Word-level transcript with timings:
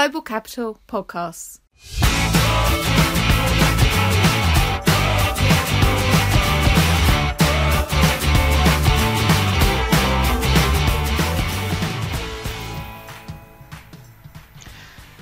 Global 0.00 0.22
Capital 0.22 0.80
Podcasts. 0.88 1.58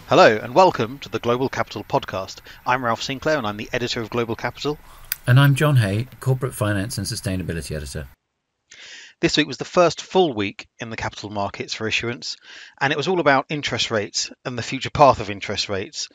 Hello 0.07 0.37
and 0.37 0.55
welcome 0.55 1.01
to 1.01 1.09
the 1.09 1.19
Global 1.19 1.49
Capital 1.49 1.83
Podcast. 1.83 2.41
I'm 2.65 2.85
Ralph 2.85 3.03
Sinclair 3.03 3.37
and 3.37 3.49
I'm 3.49 3.57
the 3.57 3.69
editor 3.73 4.01
of 4.01 4.11
Global 4.11 4.37
Capital. 4.37 4.79
And 5.27 5.41
I'm 5.41 5.57
John 5.57 5.75
Hay, 5.79 6.07
Corporate 6.21 6.55
Finance 6.55 6.99
and 6.99 7.07
Sustainability 7.09 7.75
Editor. 7.75 8.07
This 9.21 9.37
week 9.37 9.49
was 9.49 9.57
the 9.57 9.65
first 9.65 10.01
full 10.01 10.33
week 10.33 10.69
in 10.79 10.91
the 10.91 10.97
capital 10.97 11.29
markets 11.29 11.75
for 11.75 11.89
issuance, 11.89 12.37
and 12.81 12.93
it 12.93 12.97
was 12.97 13.09
all 13.09 13.19
about 13.19 13.47
interest 13.49 13.91
rates 13.91 14.31
and 14.45 14.57
the 14.57 14.63
future 14.63 14.91
path 14.91 15.19
of 15.19 15.29
interest 15.29 15.69
rates, 15.69 16.09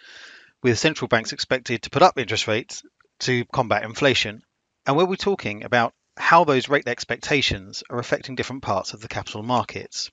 with 0.61 0.79
central 0.79 1.09
banks 1.09 1.33
expected 1.33 1.81
to 1.81 1.89
put 1.89 2.01
up 2.01 2.17
interest 2.17 2.47
rates 2.47 2.81
to 3.19 3.43
combat 3.51 3.83
inflation. 3.83 4.41
And 4.85 4.95
we'll 4.95 5.07
be 5.07 5.17
talking 5.17 5.65
about 5.65 5.93
how 6.15 6.45
those 6.45 6.69
rate 6.69 6.87
expectations 6.87 7.83
are 7.89 7.99
affecting 7.99 8.35
different 8.35 8.63
parts 8.63 8.93
of 8.93 9.01
the 9.01 9.09
capital 9.09 9.43
markets. 9.43 10.09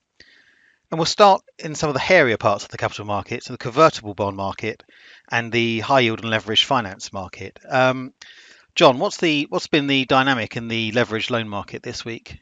And 0.91 0.99
we'll 0.99 1.07
start 1.07 1.43
in 1.61 1.77
some 1.77 1.91
of 1.91 1.95
the 1.95 2.01
hairier 2.01 2.39
parts 2.39 2.65
of 2.65 2.71
the 2.71 2.79
capital 2.79 3.05
markets, 3.05 3.47
so 3.47 3.53
the 3.53 3.59
convertible 3.59 4.15
bond 4.15 4.37
market 4.37 4.83
and 5.31 5.53
the 5.53 5.79
high 5.79 6.01
yield 6.01 6.25
and 6.25 6.33
leveraged 6.33 6.65
finance 6.65 7.13
market. 7.13 7.57
Um, 7.69 8.15
John, 8.75 8.99
what's 8.99 9.19
the 9.19 9.47
what's 9.49 9.69
been 9.69 9.87
the 9.87 10.07
dynamic 10.07 10.57
in 10.57 10.67
the 10.67 10.91
leveraged 10.91 11.31
loan 11.31 11.49
market 11.49 11.85
this 11.85 12.05
week? 12.05 12.41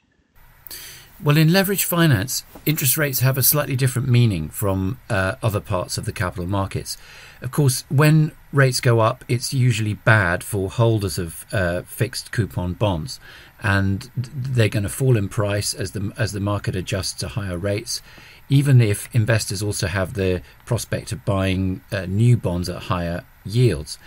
Well, 1.23 1.37
in 1.37 1.53
leverage 1.53 1.85
finance, 1.85 2.45
interest 2.65 2.97
rates 2.97 3.21
have 3.21 3.37
a 3.37 3.43
slightly 3.43 3.75
different 3.75 4.09
meaning 4.09 4.51
from 4.51 5.01
uh, 5.11 5.35
other 5.43 5.61
parts 5.61 5.99
of 5.99 6.05
the 6.05 6.13
capital 6.13 6.47
markets. 6.47 6.97
Of 7.43 7.51
course, 7.51 7.85
when 7.89 8.33
rates 8.53 8.81
go 8.81 9.01
up, 9.01 9.25
it's 9.27 9.53
usually 9.53 9.95
bad 9.95 10.45
for 10.45 10.71
holders 10.71 11.19
of 11.19 11.45
uh, 11.53 11.83
fixed 11.83 12.31
coupon 12.31 12.75
bonds, 12.75 13.19
and 13.63 14.11
they're 14.15 14.69
going 14.69 14.85
to 14.85 14.89
fall 14.89 15.17
in 15.17 15.29
price 15.29 15.75
as 15.75 15.91
the 15.91 16.13
as 16.17 16.31
the 16.33 16.41
market 16.41 16.77
adjusts 16.77 17.15
to 17.15 17.29
higher 17.29 17.59
rates 17.59 18.01
even 18.49 18.81
if 18.81 19.15
investors 19.15 19.63
also 19.63 19.87
have 19.87 20.15
the 20.15 20.43
prospect 20.65 21.13
of 21.13 21.25
buying 21.25 21.83
uh, 21.93 22.07
new 22.07 22.37
bonds 22.37 22.69
at 22.69 22.85
higher 22.85 23.25
yields. 23.45 23.99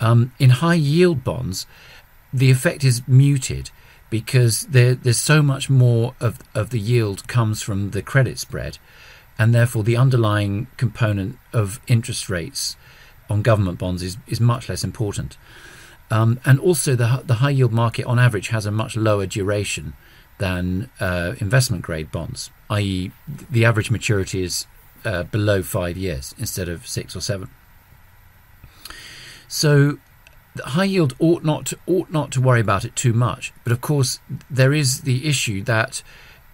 Um, 0.00 0.32
in 0.38 0.50
high 0.50 0.74
yield 0.74 1.24
bonds, 1.24 1.66
the 2.32 2.50
effect 2.50 2.84
is 2.84 3.06
muted 3.06 3.70
because 4.12 4.66
there, 4.66 4.94
there's 4.94 5.18
so 5.18 5.40
much 5.40 5.70
more 5.70 6.14
of, 6.20 6.38
of 6.54 6.68
the 6.68 6.78
yield 6.78 7.26
comes 7.28 7.62
from 7.62 7.92
the 7.92 8.02
credit 8.02 8.38
spread, 8.38 8.76
and 9.38 9.54
therefore 9.54 9.82
the 9.82 9.96
underlying 9.96 10.66
component 10.76 11.38
of 11.54 11.80
interest 11.86 12.28
rates 12.28 12.76
on 13.30 13.40
government 13.40 13.78
bonds 13.78 14.02
is, 14.02 14.18
is 14.26 14.38
much 14.38 14.68
less 14.68 14.84
important. 14.84 15.38
Um, 16.10 16.38
and 16.44 16.60
also, 16.60 16.94
the, 16.94 17.22
the 17.24 17.36
high 17.36 17.48
yield 17.48 17.72
market 17.72 18.04
on 18.04 18.18
average 18.18 18.48
has 18.48 18.66
a 18.66 18.70
much 18.70 18.96
lower 18.96 19.24
duration 19.24 19.94
than 20.36 20.90
uh, 21.00 21.32
investment 21.38 21.82
grade 21.82 22.12
bonds, 22.12 22.50
i.e., 22.68 23.12
the 23.26 23.64
average 23.64 23.90
maturity 23.90 24.42
is 24.42 24.66
uh, 25.06 25.22
below 25.22 25.62
five 25.62 25.96
years 25.96 26.34
instead 26.38 26.68
of 26.68 26.86
six 26.86 27.16
or 27.16 27.22
seven. 27.22 27.48
So, 29.48 29.96
high 30.60 30.84
yield 30.84 31.14
ought 31.18 31.44
not 31.44 31.66
to, 31.66 31.78
ought 31.86 32.10
not 32.10 32.30
to 32.32 32.40
worry 32.40 32.60
about 32.60 32.84
it 32.84 32.94
too 32.96 33.12
much. 33.12 33.52
But 33.64 33.72
of 33.72 33.80
course, 33.80 34.20
there 34.50 34.72
is 34.72 35.02
the 35.02 35.26
issue 35.26 35.62
that 35.64 36.02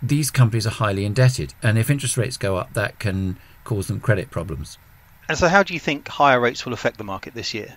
these 0.02 0.30
companies 0.30 0.66
are 0.66 0.70
highly 0.70 1.04
indebted, 1.04 1.54
and 1.62 1.76
if 1.76 1.90
interest 1.90 2.16
rates 2.16 2.36
go 2.36 2.56
up, 2.56 2.74
that 2.74 2.98
can 2.98 3.38
cause 3.64 3.88
them 3.88 4.00
credit 4.00 4.30
problems. 4.30 4.78
And 5.28 5.36
so, 5.36 5.48
how 5.48 5.62
do 5.62 5.74
you 5.74 5.80
think 5.80 6.08
higher 6.08 6.40
rates 6.40 6.64
will 6.64 6.72
affect 6.72 6.98
the 6.98 7.04
market 7.04 7.34
this 7.34 7.52
year? 7.52 7.76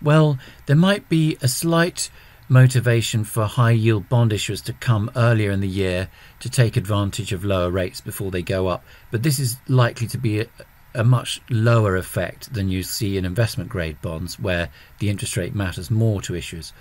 Well, 0.00 0.38
there 0.66 0.76
might 0.76 1.08
be 1.08 1.36
a 1.42 1.48
slight 1.48 2.10
motivation 2.48 3.22
for 3.22 3.46
high 3.46 3.70
yield 3.70 4.08
bond 4.08 4.32
issuers 4.32 4.62
to 4.64 4.72
come 4.72 5.10
earlier 5.14 5.50
in 5.52 5.60
the 5.60 5.68
year 5.68 6.08
to 6.40 6.50
take 6.50 6.76
advantage 6.76 7.32
of 7.32 7.44
lower 7.44 7.70
rates 7.70 8.00
before 8.00 8.30
they 8.30 8.42
go 8.42 8.66
up. 8.66 8.84
But 9.10 9.22
this 9.22 9.38
is 9.38 9.58
likely 9.68 10.06
to 10.08 10.18
be 10.18 10.40
a, 10.40 10.46
a 10.94 11.04
much 11.04 11.40
lower 11.48 11.96
effect 11.96 12.52
than 12.52 12.68
you 12.68 12.82
see 12.82 13.16
in 13.16 13.24
investment 13.24 13.70
grade 13.70 14.00
bonds, 14.02 14.38
where 14.38 14.70
the 14.98 15.10
interest 15.10 15.36
rate 15.36 15.54
matters 15.54 15.90
more 15.90 16.20
to 16.22 16.32
issuers. 16.32 16.72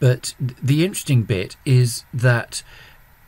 But 0.00 0.34
the 0.40 0.84
interesting 0.84 1.22
bit 1.22 1.56
is 1.64 2.04
that 2.12 2.62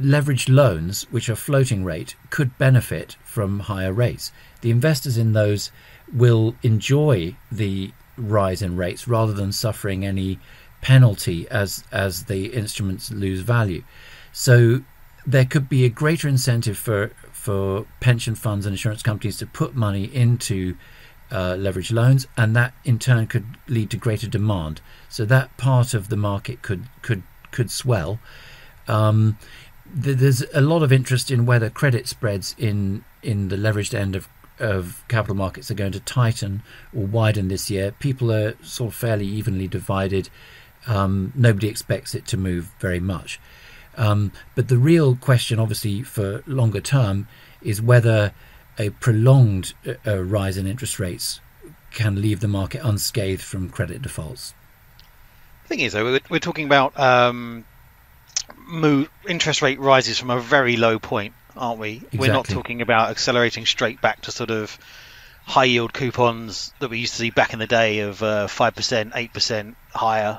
leveraged 0.00 0.48
loans, 0.48 1.02
which 1.10 1.28
are 1.28 1.36
floating 1.36 1.84
rate, 1.84 2.14
could 2.30 2.56
benefit 2.58 3.16
from 3.24 3.60
higher 3.60 3.92
rates. 3.92 4.32
The 4.60 4.70
investors 4.70 5.16
in 5.16 5.32
those 5.32 5.70
will 6.12 6.54
enjoy 6.62 7.36
the 7.50 7.92
rise 8.16 8.62
in 8.62 8.76
rates 8.76 9.08
rather 9.08 9.32
than 9.32 9.52
suffering 9.52 10.04
any 10.04 10.38
penalty 10.80 11.48
as 11.50 11.84
as 11.90 12.24
the 12.24 12.46
instruments 12.46 13.10
lose 13.10 13.40
value. 13.40 13.82
So 14.32 14.82
there 15.26 15.44
could 15.44 15.68
be 15.68 15.84
a 15.84 15.88
greater 15.88 16.28
incentive 16.28 16.78
for 16.78 17.12
for 17.48 17.86
pension 18.00 18.34
funds 18.34 18.66
and 18.66 18.74
insurance 18.74 19.02
companies 19.02 19.38
to 19.38 19.46
put 19.46 19.74
money 19.74 20.04
into 20.04 20.76
uh, 21.32 21.56
leverage 21.58 21.90
loans, 21.90 22.26
and 22.36 22.54
that 22.54 22.74
in 22.84 22.98
turn 22.98 23.26
could 23.26 23.46
lead 23.66 23.88
to 23.88 23.96
greater 23.96 24.28
demand. 24.28 24.82
So 25.08 25.24
that 25.24 25.56
part 25.56 25.94
of 25.94 26.10
the 26.10 26.16
market 26.16 26.60
could 26.60 26.82
could 27.00 27.22
could 27.50 27.70
swell. 27.70 28.18
Um, 28.86 29.38
th- 30.02 30.18
there's 30.18 30.42
a 30.52 30.60
lot 30.60 30.82
of 30.82 30.92
interest 30.92 31.30
in 31.30 31.46
whether 31.46 31.70
credit 31.70 32.06
spreads 32.06 32.54
in 32.58 33.02
in 33.22 33.48
the 33.48 33.56
leveraged 33.56 33.94
end 33.94 34.14
of 34.14 34.28
of 34.58 35.02
capital 35.08 35.34
markets 35.34 35.70
are 35.70 35.80
going 35.82 35.92
to 35.92 36.00
tighten 36.00 36.62
or 36.94 37.06
widen 37.06 37.48
this 37.48 37.70
year. 37.70 37.92
People 37.92 38.30
are 38.30 38.62
sort 38.62 38.92
of 38.92 38.94
fairly 38.94 39.26
evenly 39.26 39.68
divided 39.68 40.28
um, 40.86 41.32
nobody 41.34 41.68
expects 41.68 42.14
it 42.14 42.26
to 42.26 42.36
move 42.36 42.70
very 42.78 43.00
much. 43.00 43.40
Um, 43.98 44.32
but 44.54 44.68
the 44.68 44.78
real 44.78 45.16
question, 45.16 45.58
obviously, 45.58 46.02
for 46.02 46.42
longer 46.46 46.80
term 46.80 47.26
is 47.60 47.82
whether 47.82 48.32
a 48.78 48.90
prolonged 48.90 49.74
uh, 49.86 49.94
uh, 50.06 50.22
rise 50.22 50.56
in 50.56 50.66
interest 50.66 51.00
rates 51.00 51.40
can 51.90 52.22
leave 52.22 52.38
the 52.40 52.48
market 52.48 52.80
unscathed 52.84 53.42
from 53.42 53.68
credit 53.68 54.00
defaults. 54.00 54.54
The 55.64 55.68
thing 55.68 55.80
is, 55.80 55.92
though, 55.92 56.18
we're, 56.30 56.38
talking 56.38 56.66
about 56.66 56.98
um, 56.98 57.64
move, 58.66 59.10
interest 59.28 59.62
rate 59.62 59.80
rises 59.80 60.18
from 60.18 60.30
a 60.30 60.40
very 60.40 60.76
low 60.76 61.00
point, 61.00 61.34
aren't 61.56 61.80
we? 61.80 61.96
Exactly. 61.96 62.18
We're 62.20 62.32
not 62.32 62.46
talking 62.46 62.80
about 62.80 63.10
accelerating 63.10 63.66
straight 63.66 64.00
back 64.00 64.22
to 64.22 64.30
sort 64.30 64.50
of 64.50 64.78
high 65.44 65.64
yield 65.64 65.92
coupons 65.92 66.72
that 66.78 66.88
we 66.88 66.98
used 66.98 67.14
to 67.14 67.18
see 67.18 67.30
back 67.30 67.52
in 67.52 67.58
the 67.58 67.66
day 67.66 68.00
of 68.00 68.22
uh, 68.22 68.46
5%, 68.46 69.12
8% 69.12 69.74
higher 69.92 70.38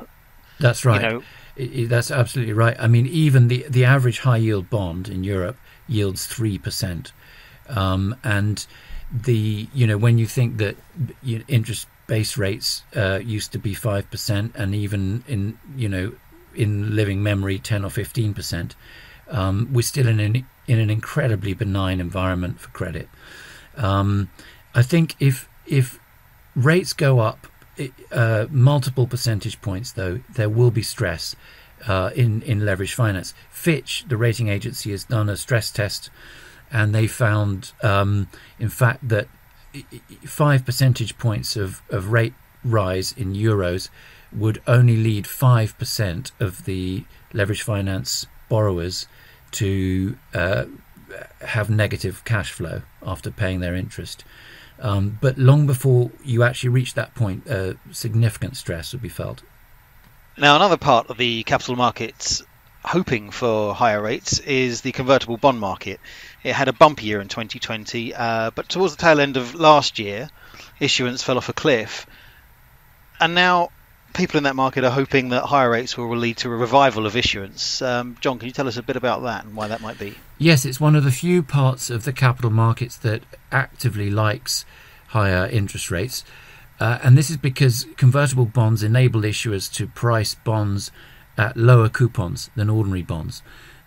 that's 0.60 0.86
right. 0.86 1.02
You 1.02 1.10
know, 1.10 1.24
that's 1.60 2.12
absolutely 2.12 2.54
right. 2.54 2.76
I 2.80 2.88
mean, 2.88 3.08
even 3.08 3.48
the 3.48 3.66
the 3.70 3.86
average 3.86 4.20
high 4.20 4.38
yield 4.38 4.70
bond 4.70 5.10
in 5.10 5.24
Europe 5.24 5.58
yields 5.88 6.26
three 6.26 6.58
percent, 6.58 7.12
um, 7.68 8.16
and 8.24 8.66
the 9.12 9.68
you 9.74 9.86
know 9.86 9.98
when 9.98 10.18
you 10.18 10.26
think 10.26 10.58
that 10.58 10.78
interest 11.48 11.88
base 12.08 12.38
rates 12.38 12.84
uh, 12.96 13.20
used 13.24 13.52
to 13.52 13.60
be 13.60 13.74
five 13.74 14.10
percent, 14.10 14.54
and 14.56 14.74
even 14.74 15.24
in 15.28 15.58
you 15.76 15.90
know 15.90 16.14
in 16.56 16.96
living 16.96 17.22
memory 17.22 17.60
ten 17.60 17.84
or 17.84 17.90
fifteen 17.90 18.34
percent, 18.34 18.76
um, 19.30 19.70
we're 19.74 19.82
still 19.82 20.08
in 20.08 20.20
an 20.20 20.46
in 20.68 20.80
an 20.80 20.90
incredibly 20.90 21.54
benign 21.54 22.00
environment 22.00 22.60
for 22.60 22.70
credit. 22.70 23.10
Um, 23.76 24.30
I 24.74 24.82
think 24.82 25.16
if 25.20 25.50
if 25.66 26.00
rates 26.56 26.94
go 26.94 27.20
up 27.20 27.48
uh, 28.12 28.46
multiple 28.50 29.08
percentage 29.08 29.62
points, 29.62 29.92
though, 29.92 30.20
there 30.34 30.50
will 30.50 30.72
be 30.72 30.82
stress 30.82 31.36
uh, 31.88 32.12
in 32.16 32.42
in 32.44 32.62
leveraged 32.62 32.94
finance. 32.94 33.34
Fitch, 33.50 34.06
the 34.08 34.18
rating 34.18 34.50
agency, 34.50 34.92
has 34.92 35.04
done 35.06 35.30
a 35.30 35.38
stress 35.38 35.72
test, 35.72 36.10
and 36.72 36.94
they 36.94 37.08
found, 37.08 37.72
um, 37.84 38.28
in 38.60 38.70
fact, 38.70 39.08
that 39.08 39.28
five 40.26 40.66
percentage 40.66 41.18
points 41.18 41.56
of, 41.56 41.82
of 41.90 42.12
rate 42.12 42.34
rise 42.64 43.14
in 43.18 43.34
euros 43.34 43.90
would 44.32 44.62
only 44.68 44.96
lead 44.96 45.26
five 45.28 45.78
percent 45.78 46.32
of 46.40 46.66
the 46.66 47.04
leveraged 47.34 47.64
finance 47.64 48.26
borrowers 48.50 49.08
to 49.52 50.18
uh, 50.34 50.66
have 51.42 51.70
negative 51.70 52.24
cash 52.26 52.52
flow 52.52 52.82
after 53.02 53.32
paying 53.32 53.60
their 53.60 53.76
interest. 53.76 54.24
Um, 54.82 55.18
but 55.22 55.38
long 55.38 55.68
before 55.68 56.12
you 56.24 56.44
actually 56.44 56.70
reach 56.70 56.94
that 56.94 57.14
point, 57.16 57.50
uh, 57.50 57.74
significant 57.92 58.58
stress 58.58 58.94
would 58.94 59.02
be 59.02 59.10
felt. 59.10 59.44
Now, 60.38 60.56
another 60.56 60.78
part 60.78 61.10
of 61.10 61.18
the 61.18 61.44
capital 61.44 61.76
markets 61.76 62.44
hoping 62.84 63.30
for 63.30 63.76
higher 63.76 64.02
rates 64.02 64.40
is 64.40 64.82
the 64.82 64.92
convertible 64.92 65.38
bond 65.38 65.60
market. 65.60 66.00
It 66.44 66.54
had 66.54 66.70
a 66.70 66.74
bumpy 66.74 67.08
year 67.08 67.20
in 67.20 67.28
2020, 67.28 68.14
uh, 68.16 68.52
but 68.52 68.70
towards 68.70 68.96
the 68.96 69.02
tail 69.02 69.20
end 69.20 69.36
of 69.36 69.56
last 69.56 70.00
year, 70.00 70.30
issuance 70.80 71.22
fell 71.22 71.38
off 71.38 71.50
a 71.50 71.54
cliff. 71.54 72.08
And 73.20 73.36
now 73.36 73.70
people 74.14 74.38
in 74.38 74.44
that 74.44 74.56
market 74.56 74.84
are 74.84 74.92
hoping 74.92 75.30
that 75.30 75.44
higher 75.44 75.70
rates 75.70 75.98
will 75.98 76.16
lead 76.16 76.38
to 76.38 76.52
a 76.52 76.56
revival 76.56 77.06
of 77.06 77.16
issuance. 77.16 77.82
Um, 77.82 78.18
John, 78.22 78.40
can 78.40 78.48
you 78.48 78.54
tell 78.54 78.68
us 78.68 78.78
a 78.78 78.84
bit 78.84 78.96
about 78.96 79.24
that 79.24 79.46
and 79.46 79.56
why 79.56 79.68
that 79.68 79.82
might 79.82 80.00
be? 80.00 80.16
Yes, 80.38 80.66
it's 80.66 80.80
one 80.80 80.96
of 80.96 81.04
the 81.04 81.12
few 81.12 81.44
parts 81.44 81.90
of 81.90 82.04
the 82.04 82.14
capital 82.14 82.50
markets 82.50 82.98
that 82.98 83.24
actively 83.52 84.10
likes 84.10 84.66
higher 85.08 85.48
interest 85.48 85.92
rates. 85.92 86.24
Uh, 86.80 87.00
and 87.04 87.18
this 87.18 87.30
is 87.30 87.38
because 87.38 87.88
convertible 87.98 88.46
bonds 88.46 88.84
enable 88.84 89.22
issuers 89.22 89.72
to 89.74 89.88
price 89.88 90.36
bonds 90.36 90.92
at 91.38 91.58
lower 91.58 91.90
coupons 91.90 92.50
than 92.56 92.70
ordinary 92.70 93.02
bonds. 93.02 93.42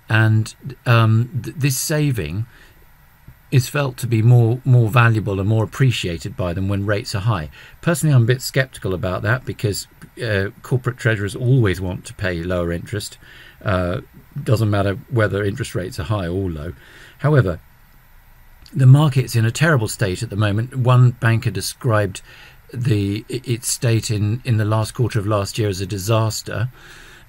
And 0.09 0.55
um, 0.85 1.41
th- 1.43 1.57
this 1.57 1.79
saving 1.79 2.47
is 3.53 3.69
felt 3.69 3.99
to 3.99 4.07
be 4.07 4.23
more 4.23 4.61
more 4.65 4.89
valuable 4.89 5.39
and 5.39 5.49
more 5.49 5.63
appreciated 5.63 6.37
by 6.37 6.55
them 6.55 6.69
when 6.69 6.87
rates 6.87 7.15
are 7.15 7.21
high. 7.21 7.51
Personally, 7.83 8.15
I'm 8.15 8.23
a 8.23 8.27
bit 8.27 8.43
sceptical 8.43 8.95
about 8.95 9.23
that 9.23 9.45
because 9.45 9.87
uh, 10.25 10.49
corporate 10.63 10.97
treasurers 10.97 11.37
always 11.37 11.81
want 11.81 12.07
to 12.07 12.15
pay 12.15 12.43
lower 12.43 12.73
interest. 12.73 13.19
Uh, 13.63 14.01
doesn't 14.43 14.71
matter 14.71 14.95
whether 15.11 15.45
interest 15.45 15.75
rates 15.75 16.01
are 16.01 16.05
high 16.05 16.27
or 16.27 16.51
low. 16.51 16.73
However, 17.19 17.61
the 18.75 18.87
market's 18.87 19.37
in 19.37 19.45
a 19.45 19.51
terrible 19.51 19.87
state 19.87 20.23
at 20.23 20.31
the 20.31 20.37
moment. 20.37 20.75
One 20.75 21.11
banker 21.11 21.51
described 21.51 22.23
the 22.73 23.27
its 23.29 23.69
state 23.69 24.11
in, 24.11 24.41
in 24.47 24.57
the 24.57 24.65
last 24.65 24.95
quarter 24.95 25.19
of 25.19 25.27
last 25.27 25.59
year 25.59 25.69
as 25.69 25.83
a 25.83 25.87
disaster. 25.87 26.71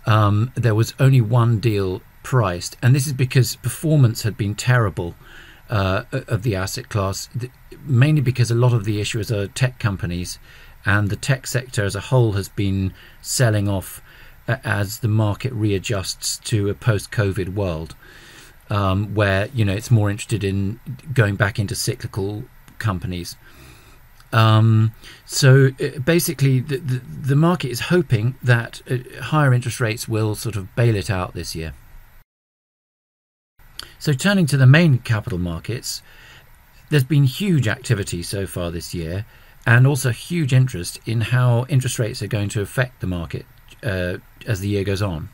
Um, 0.05 0.51
there 0.55 0.75
was 0.75 0.93
only 0.99 1.19
one 1.19 1.59
deal 1.59 2.01
priced, 2.23 2.77
and 2.81 2.95
this 2.95 3.07
is 3.07 3.13
because 3.13 3.57
performance 3.57 4.23
had 4.23 4.37
been 4.37 4.55
terrible 4.55 5.15
uh, 5.69 6.03
of 6.11 6.43
the 6.43 6.55
asset 6.55 6.89
class, 6.89 7.29
mainly 7.85 8.21
because 8.21 8.51
a 8.51 8.55
lot 8.55 8.73
of 8.73 8.85
the 8.85 8.99
issuers 8.99 9.31
are 9.31 9.47
tech 9.47 9.79
companies, 9.79 10.39
and 10.85 11.09
the 11.09 11.15
tech 11.15 11.47
sector 11.47 11.83
as 11.83 11.95
a 11.95 12.01
whole 12.01 12.33
has 12.33 12.49
been 12.49 12.93
selling 13.21 13.69
off 13.69 14.01
uh, 14.47 14.57
as 14.63 14.99
the 14.99 15.07
market 15.07 15.53
readjusts 15.53 16.37
to 16.43 16.69
a 16.69 16.73
post-COVID 16.73 17.53
world, 17.53 17.95
um, 18.69 19.13
where 19.15 19.47
you 19.53 19.63
know 19.63 19.73
it's 19.73 19.91
more 19.91 20.09
interested 20.09 20.43
in 20.43 20.79
going 21.13 21.35
back 21.35 21.59
into 21.59 21.75
cyclical 21.75 22.43
companies. 22.79 23.35
Um, 24.33 24.93
so 25.25 25.69
uh, 25.79 25.99
basically, 25.99 26.59
the, 26.59 26.77
the, 26.77 27.01
the 27.29 27.35
market 27.35 27.69
is 27.69 27.81
hoping 27.81 28.35
that 28.41 28.81
uh, 28.89 28.97
higher 29.25 29.53
interest 29.53 29.79
rates 29.79 30.07
will 30.07 30.35
sort 30.35 30.55
of 30.55 30.75
bail 30.75 30.95
it 30.95 31.09
out 31.09 31.33
this 31.33 31.55
year. 31.55 31.73
So, 34.03 34.11
turning 34.11 34.47
to 34.47 34.57
the 34.57 34.67
main 34.67 34.97
capital 34.99 35.39
markets, 35.39 36.01
there's 36.89 37.05
been 37.05 37.23
huge 37.23 37.69
activity 37.69 38.21
so 38.21 38.45
far 38.45 38.69
this 38.69 38.93
year 38.93 39.25
and 39.65 39.87
also 39.87 40.09
huge 40.09 40.51
interest 40.51 40.99
in 41.05 41.21
how 41.21 41.65
interest 41.69 41.99
rates 41.99 42.21
are 42.21 42.27
going 42.27 42.49
to 42.49 42.59
affect 42.59 42.99
the 42.99 43.07
market 43.07 43.45
uh, 43.81 44.17
as 44.45 44.59
the 44.59 44.67
year 44.67 44.83
goes 44.83 45.01
on. 45.01 45.29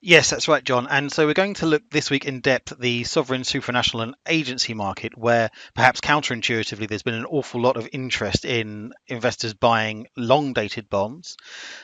Yes, 0.00 0.30
that's 0.30 0.46
right, 0.46 0.62
John. 0.62 0.86
And 0.88 1.10
so 1.10 1.26
we're 1.26 1.34
going 1.34 1.54
to 1.54 1.66
look 1.66 1.90
this 1.90 2.08
week 2.08 2.24
in 2.24 2.38
depth 2.38 2.70
at 2.70 2.78
the 2.78 3.02
sovereign, 3.02 3.42
supranational, 3.42 4.04
and 4.04 4.14
agency 4.28 4.74
market, 4.74 5.18
where 5.18 5.50
perhaps 5.74 6.00
counterintuitively 6.00 6.86
there's 6.86 7.02
been 7.02 7.14
an 7.14 7.26
awful 7.26 7.60
lot 7.60 7.76
of 7.76 7.88
interest 7.92 8.44
in 8.44 8.92
investors 9.08 9.54
buying 9.54 10.06
long 10.16 10.52
dated 10.52 10.88
bonds. 10.88 11.36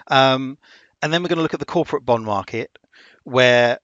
Um, 0.07 0.59
and 1.03 1.13
then 1.13 1.25
we're 1.25 1.29
going 1.29 1.39
to 1.39 1.43
look 1.43 1.55
at 1.55 1.61
the 1.61 1.67
corporate 1.67 2.05
bond 2.05 2.25
market, 2.25 2.71
where 3.25 3.81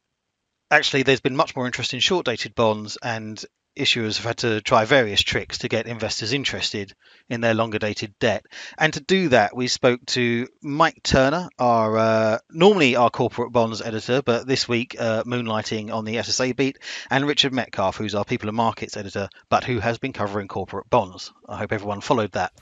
actually 0.70 1.02
there's 1.02 1.20
been 1.20 1.36
much 1.36 1.56
more 1.56 1.66
interest 1.66 1.94
in 1.94 2.00
short 2.00 2.26
dated 2.26 2.54
bonds 2.54 2.96
and 3.02 3.44
issuers 3.76 4.16
have 4.16 4.26
had 4.26 4.36
to 4.38 4.60
try 4.60 4.84
various 4.84 5.22
tricks 5.22 5.58
to 5.58 5.68
get 5.68 5.86
investors 5.86 6.32
interested 6.32 6.92
in 7.28 7.40
their 7.40 7.54
longer 7.54 7.78
dated 7.78 8.12
debt. 8.18 8.44
And 8.76 8.92
to 8.94 9.00
do 9.00 9.28
that, 9.28 9.56
we 9.56 9.68
spoke 9.68 10.04
to 10.06 10.48
Mike 10.60 11.02
Turner, 11.02 11.48
our 11.58 11.96
uh, 11.96 12.38
normally 12.50 12.96
our 12.96 13.10
corporate 13.10 13.52
bonds 13.52 13.80
editor, 13.80 14.22
but 14.22 14.46
this 14.46 14.68
week 14.68 14.96
uh, 14.98 15.22
moonlighting 15.24 15.92
on 15.92 16.04
the 16.04 16.16
SSA 16.16 16.56
beat, 16.56 16.78
and 17.10 17.26
Richard 17.26 17.52
Metcalf, 17.52 17.96
who's 17.96 18.14
our 18.14 18.24
people 18.24 18.48
and 18.48 18.56
markets 18.56 18.96
editor, 18.96 19.28
but 19.48 19.64
who 19.64 19.78
has 19.78 19.98
been 19.98 20.12
covering 20.12 20.48
corporate 20.48 20.90
bonds. 20.90 21.32
I 21.48 21.56
hope 21.56 21.72
everyone 21.72 22.00
followed 22.00 22.32
that. 22.32 22.52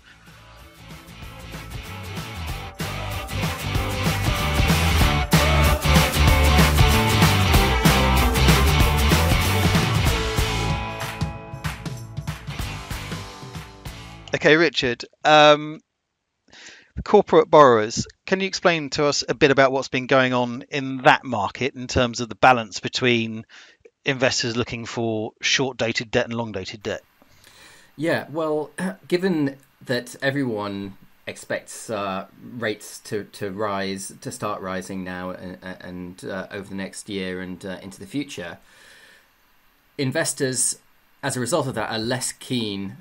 Okay, 14.34 14.56
Richard. 14.56 15.04
Um, 15.24 15.80
corporate 17.02 17.50
borrowers. 17.50 18.06
Can 18.26 18.40
you 18.40 18.46
explain 18.46 18.90
to 18.90 19.06
us 19.06 19.24
a 19.26 19.34
bit 19.34 19.50
about 19.50 19.72
what's 19.72 19.88
been 19.88 20.06
going 20.06 20.34
on 20.34 20.64
in 20.70 20.98
that 20.98 21.24
market 21.24 21.74
in 21.74 21.86
terms 21.86 22.20
of 22.20 22.28
the 22.28 22.34
balance 22.34 22.80
between 22.80 23.46
investors 24.04 24.56
looking 24.56 24.84
for 24.84 25.32
short-dated 25.40 26.10
debt 26.10 26.26
and 26.26 26.34
long-dated 26.34 26.82
debt? 26.82 27.02
Yeah, 27.96 28.26
well, 28.30 28.70
given 29.08 29.56
that 29.86 30.16
everyone 30.20 30.98
expects 31.26 31.88
uh, 31.88 32.26
rates 32.42 33.00
to, 33.00 33.24
to 33.24 33.50
rise, 33.50 34.12
to 34.20 34.30
start 34.30 34.60
rising 34.60 35.04
now 35.04 35.30
and, 35.30 35.58
and 35.62 36.24
uh, 36.24 36.46
over 36.50 36.68
the 36.68 36.74
next 36.74 37.08
year 37.08 37.40
and 37.40 37.64
uh, 37.64 37.78
into 37.82 37.98
the 37.98 38.06
future, 38.06 38.58
investors, 39.96 40.78
as 41.22 41.36
a 41.36 41.40
result 41.40 41.66
of 41.66 41.74
that, 41.74 41.90
are 41.90 41.98
less 41.98 42.32
keen 42.32 42.98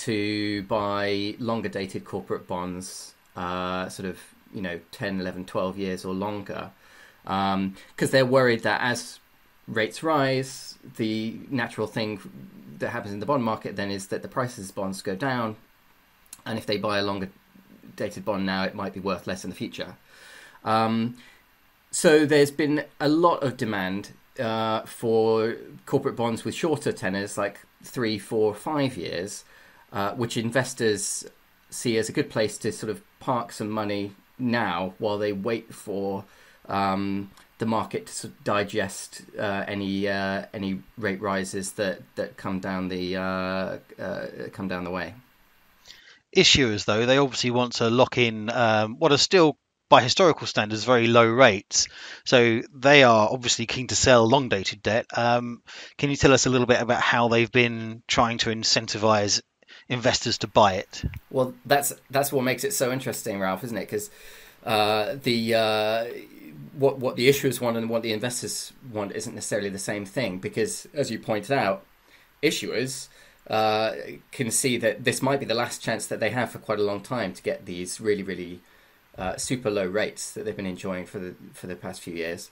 to 0.00 0.62
buy 0.64 1.34
longer 1.38 1.68
dated 1.68 2.04
corporate 2.04 2.46
bonds, 2.46 3.14
uh, 3.36 3.88
sort 3.88 4.08
of, 4.08 4.18
you 4.54 4.62
know, 4.62 4.80
10, 4.92 5.20
11, 5.20 5.44
12 5.44 5.78
years 5.78 6.04
or 6.04 6.14
longer, 6.14 6.70
because 7.22 7.54
um, 7.54 7.74
they're 7.96 8.26
worried 8.26 8.62
that 8.62 8.80
as 8.80 9.20
rates 9.68 10.02
rise, 10.02 10.78
the 10.96 11.38
natural 11.50 11.86
thing 11.86 12.18
that 12.78 12.90
happens 12.90 13.12
in 13.12 13.20
the 13.20 13.26
bond 13.26 13.44
market 13.44 13.76
then 13.76 13.90
is 13.90 14.08
that 14.08 14.22
the 14.22 14.28
prices 14.28 14.70
of 14.70 14.74
bonds 14.74 15.02
go 15.02 15.14
down. 15.14 15.56
And 16.46 16.58
if 16.58 16.66
they 16.66 16.78
buy 16.78 16.98
a 16.98 17.02
longer 17.02 17.28
dated 17.96 18.24
bond 18.24 18.46
now, 18.46 18.64
it 18.64 18.74
might 18.74 18.94
be 18.94 19.00
worth 19.00 19.26
less 19.26 19.44
in 19.44 19.50
the 19.50 19.56
future. 19.56 19.96
Um, 20.64 21.16
so 21.90 22.24
there's 22.24 22.50
been 22.50 22.84
a 22.98 23.08
lot 23.08 23.42
of 23.42 23.56
demand 23.56 24.12
uh, 24.38 24.82
for 24.82 25.56
corporate 25.86 26.16
bonds 26.16 26.44
with 26.44 26.54
shorter 26.54 26.92
tenors, 26.92 27.36
like 27.36 27.60
three, 27.82 28.18
four, 28.18 28.54
five 28.54 28.96
years, 28.96 29.44
uh, 29.92 30.12
which 30.12 30.36
investors 30.36 31.26
see 31.70 31.96
as 31.98 32.08
a 32.08 32.12
good 32.12 32.30
place 32.30 32.58
to 32.58 32.72
sort 32.72 32.90
of 32.90 33.02
park 33.20 33.52
some 33.52 33.70
money 33.70 34.12
now 34.38 34.94
while 34.98 35.18
they 35.18 35.32
wait 35.32 35.74
for 35.74 36.24
um, 36.68 37.30
the 37.58 37.66
market 37.66 38.06
to 38.06 38.12
sort 38.12 38.34
of 38.34 38.44
digest 38.44 39.22
uh, 39.38 39.64
any 39.68 40.08
uh, 40.08 40.46
any 40.52 40.82
rate 40.96 41.20
rises 41.20 41.72
that, 41.72 42.02
that 42.16 42.36
come 42.36 42.58
down 42.58 42.88
the 42.88 43.16
uh, 43.16 43.78
uh, 44.02 44.26
come 44.52 44.68
down 44.68 44.84
the 44.84 44.90
way. 44.90 45.14
Issuers, 46.36 46.84
though, 46.84 47.06
they 47.06 47.18
obviously 47.18 47.50
want 47.50 47.74
to 47.74 47.90
lock 47.90 48.16
in 48.16 48.50
um, 48.50 48.96
what 48.98 49.10
are 49.10 49.18
still 49.18 49.56
by 49.88 50.00
historical 50.00 50.46
standards, 50.46 50.84
very 50.84 51.08
low 51.08 51.26
rates. 51.26 51.88
So 52.24 52.62
they 52.72 53.02
are 53.02 53.28
obviously 53.30 53.66
keen 53.66 53.88
to 53.88 53.96
sell 53.96 54.26
long 54.26 54.48
dated 54.48 54.82
debt. 54.82 55.06
Um, 55.14 55.62
can 55.98 56.10
you 56.10 56.16
tell 56.16 56.32
us 56.32 56.46
a 56.46 56.50
little 56.50 56.68
bit 56.68 56.80
about 56.80 57.02
how 57.02 57.26
they've 57.26 57.50
been 57.50 58.04
trying 58.06 58.38
to 58.38 58.50
incentivize 58.50 59.42
investors 59.90 60.38
to 60.38 60.46
buy 60.46 60.74
it. 60.74 61.02
Well, 61.30 61.52
that's 61.66 61.92
that's 62.10 62.32
what 62.32 62.44
makes 62.44 62.64
it 62.64 62.72
so 62.72 62.90
interesting, 62.90 63.38
Ralph, 63.38 63.62
isn't 63.64 63.76
it? 63.76 63.80
Because 63.82 64.10
uh, 64.64 65.16
the 65.22 65.54
uh, 65.54 66.04
what 66.78 66.98
what 66.98 67.16
the 67.16 67.28
issuers 67.28 67.60
want 67.60 67.76
and 67.76 67.90
what 67.90 68.02
the 68.02 68.12
investors 68.12 68.72
want 68.90 69.12
isn't 69.12 69.34
necessarily 69.34 69.68
the 69.68 69.78
same 69.78 70.06
thing. 70.06 70.38
Because 70.38 70.88
as 70.94 71.10
you 71.10 71.18
pointed 71.18 71.52
out, 71.52 71.84
issuers 72.42 73.08
uh, 73.48 73.92
can 74.30 74.50
see 74.50 74.78
that 74.78 75.04
this 75.04 75.20
might 75.20 75.40
be 75.40 75.46
the 75.46 75.54
last 75.54 75.82
chance 75.82 76.06
that 76.06 76.20
they 76.20 76.30
have 76.30 76.50
for 76.50 76.58
quite 76.58 76.78
a 76.78 76.84
long 76.84 77.00
time 77.00 77.34
to 77.34 77.42
get 77.42 77.66
these 77.66 78.00
really 78.00 78.22
really 78.22 78.60
uh, 79.18 79.36
super 79.36 79.70
low 79.70 79.86
rates 79.86 80.32
that 80.32 80.44
they've 80.44 80.56
been 80.56 80.66
enjoying 80.66 81.04
for 81.04 81.18
the 81.18 81.34
for 81.52 81.66
the 81.66 81.76
past 81.76 82.00
few 82.00 82.14
years. 82.14 82.50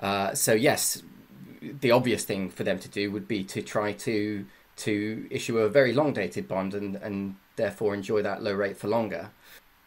Uh, 0.00 0.32
so 0.34 0.54
yes, 0.54 1.02
the 1.60 1.90
obvious 1.90 2.24
thing 2.24 2.48
for 2.48 2.64
them 2.64 2.78
to 2.78 2.88
do 2.88 3.10
would 3.10 3.28
be 3.28 3.44
to 3.44 3.60
try 3.60 3.92
to 3.92 4.46
to 4.78 5.26
issue 5.30 5.58
a 5.58 5.68
very 5.68 5.92
long 5.92 6.12
dated 6.12 6.48
bond 6.48 6.74
and, 6.74 6.96
and 6.96 7.36
therefore 7.56 7.94
enjoy 7.94 8.22
that 8.22 8.42
low 8.42 8.54
rate 8.54 8.76
for 8.76 8.88
longer. 8.88 9.30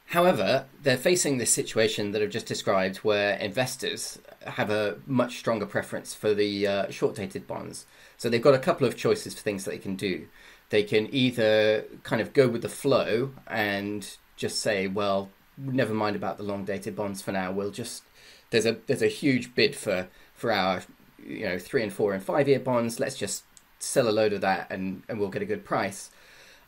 However, 0.08 0.66
they're 0.84 0.98
facing 0.98 1.38
this 1.38 1.54
situation 1.54 2.12
that 2.12 2.22
I've 2.22 2.30
just 2.30 2.46
described 2.46 2.98
where 2.98 3.38
investors 3.38 4.20
have 4.46 4.70
a 4.70 4.98
much 5.08 5.38
stronger 5.38 5.66
preference 5.66 6.14
for 6.14 6.34
the 6.34 6.68
uh, 6.68 6.92
short 6.92 7.16
dated 7.16 7.48
bonds. 7.48 7.86
So 8.18 8.30
they've 8.30 8.42
got 8.42 8.54
a 8.54 8.60
couple 8.60 8.86
of 8.86 8.98
choices 8.98 9.34
for 9.34 9.42
things 9.42 9.64
that 9.64 9.72
they 9.72 9.78
can 9.78 9.96
do. 9.96 10.28
They 10.70 10.84
can 10.84 11.08
either 11.14 11.86
kind 12.04 12.22
of 12.22 12.34
go 12.34 12.50
with 12.50 12.62
the 12.62 12.70
flow 12.70 13.32
and 13.48 14.06
just 14.36 14.60
say, 14.60 14.88
well, 14.88 15.30
never 15.58 15.94
mind 15.94 16.16
about 16.16 16.38
the 16.38 16.44
long 16.44 16.66
dated 16.66 16.96
bonds 16.96 17.22
for 17.22 17.32
now. 17.32 17.52
We'll 17.52 17.72
just 17.72 18.04
there's 18.50 18.66
a 18.66 18.78
there's 18.88 19.02
a 19.02 19.08
huge 19.08 19.56
bid 19.56 19.76
for 19.76 20.08
for 20.34 20.52
our 20.52 20.82
you 21.26 21.46
know 21.46 21.58
three 21.58 21.84
and 21.84 21.92
four 21.92 22.14
and 22.14 22.24
five 22.24 22.48
year 22.48 22.60
bonds. 22.60 23.00
Let's 23.00 23.18
just 23.18 23.44
sell 23.84 24.08
a 24.08 24.12
load 24.12 24.34
of 24.34 24.42
that 24.42 24.68
and, 24.70 25.04
and 25.10 25.20
we'll 25.20 25.30
get 25.30 25.42
a 25.42 25.46
good 25.46 25.66
price. 25.66 26.10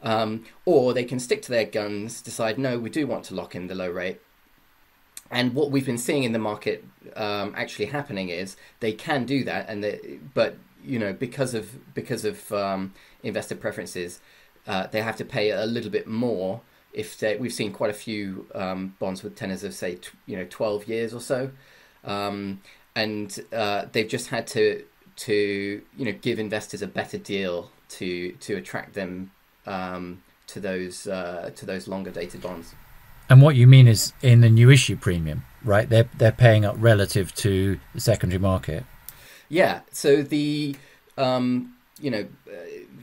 Um, 0.02 0.46
or 0.66 0.94
they 0.94 1.06
can 1.06 1.20
stick 1.20 1.42
to 1.44 1.52
their 1.52 1.66
guns, 1.66 2.22
decide, 2.22 2.60
no, 2.60 2.78
we 2.78 2.90
do 2.90 3.08
want 3.08 3.24
to 3.26 3.36
lock 3.36 3.56
in 3.56 3.68
the 3.68 3.76
low 3.76 3.90
rate, 3.90 4.20
and 5.32 5.56
what 5.56 5.72
we've 5.72 5.86
been 5.86 5.98
seeing 5.98 6.24
in 6.24 6.32
the 6.32 6.40
market 6.40 6.86
um, 7.16 7.54
actually 7.58 7.86
happening 7.86 8.30
is 8.30 8.56
they 8.82 8.92
can 8.92 9.26
do 9.26 9.44
that, 9.46 9.68
and 9.68 9.84
they, 9.84 10.20
but 10.34 10.58
you 10.84 11.00
know 11.00 11.14
because 11.14 11.54
of 11.54 11.94
because 11.96 12.24
of 12.26 12.52
um, 12.52 12.94
investor 13.24 13.56
preferences, 13.56 14.20
uh, 14.68 14.88
they 14.88 15.02
have 15.02 15.16
to 15.18 15.26
pay 15.26 15.50
a 15.50 15.66
little 15.66 15.90
bit 15.90 16.06
more 16.06 16.62
if 16.94 17.18
they, 17.20 17.36
we've 17.36 17.54
seen 17.54 17.72
quite 17.72 17.90
a 17.90 17.94
few 17.94 18.46
um, 18.54 18.96
bonds 19.00 19.24
with 19.24 19.36
tenors 19.36 19.64
of 19.64 19.74
say 19.74 19.96
t- 19.96 20.10
you 20.28 20.38
know 20.38 20.46
12 20.50 20.88
years 20.88 21.14
or 21.14 21.20
so 21.20 21.50
um, 22.04 22.62
and 22.96 23.40
uh, 23.52 23.86
they've 23.92 24.08
just 24.08 24.28
had 24.28 24.46
to 24.46 24.84
to 25.16 25.82
you 25.98 26.06
know 26.06 26.14
give 26.22 26.40
investors 26.40 26.82
a 26.82 26.88
better 26.88 27.18
deal 27.18 27.72
to 27.90 28.32
to 28.34 28.56
attract 28.56 28.94
them 28.94 29.32
um, 29.66 30.24
to 30.48 30.60
those 30.60 31.08
uh, 31.08 31.52
to 31.56 31.66
those 31.66 31.88
longer 31.88 32.12
dated 32.12 32.42
bonds. 32.42 32.76
And 33.30 33.42
what 33.42 33.56
you 33.56 33.68
mean 33.68 33.88
is 33.88 34.14
in 34.22 34.42
the 34.42 34.50
new 34.50 34.70
issue 34.70 34.98
premium 34.98 35.44
right? 35.64 35.90
They're 35.90 36.10
they're 36.18 36.32
paying 36.32 36.66
up 36.66 36.76
relative 36.78 37.34
to 37.36 37.80
the 37.94 38.02
secondary 38.02 38.40
market. 38.40 38.86
Yeah. 39.50 39.82
So 39.92 40.22
the 40.22 40.76
um, 41.18 41.76
you 42.00 42.12
know 42.12 42.28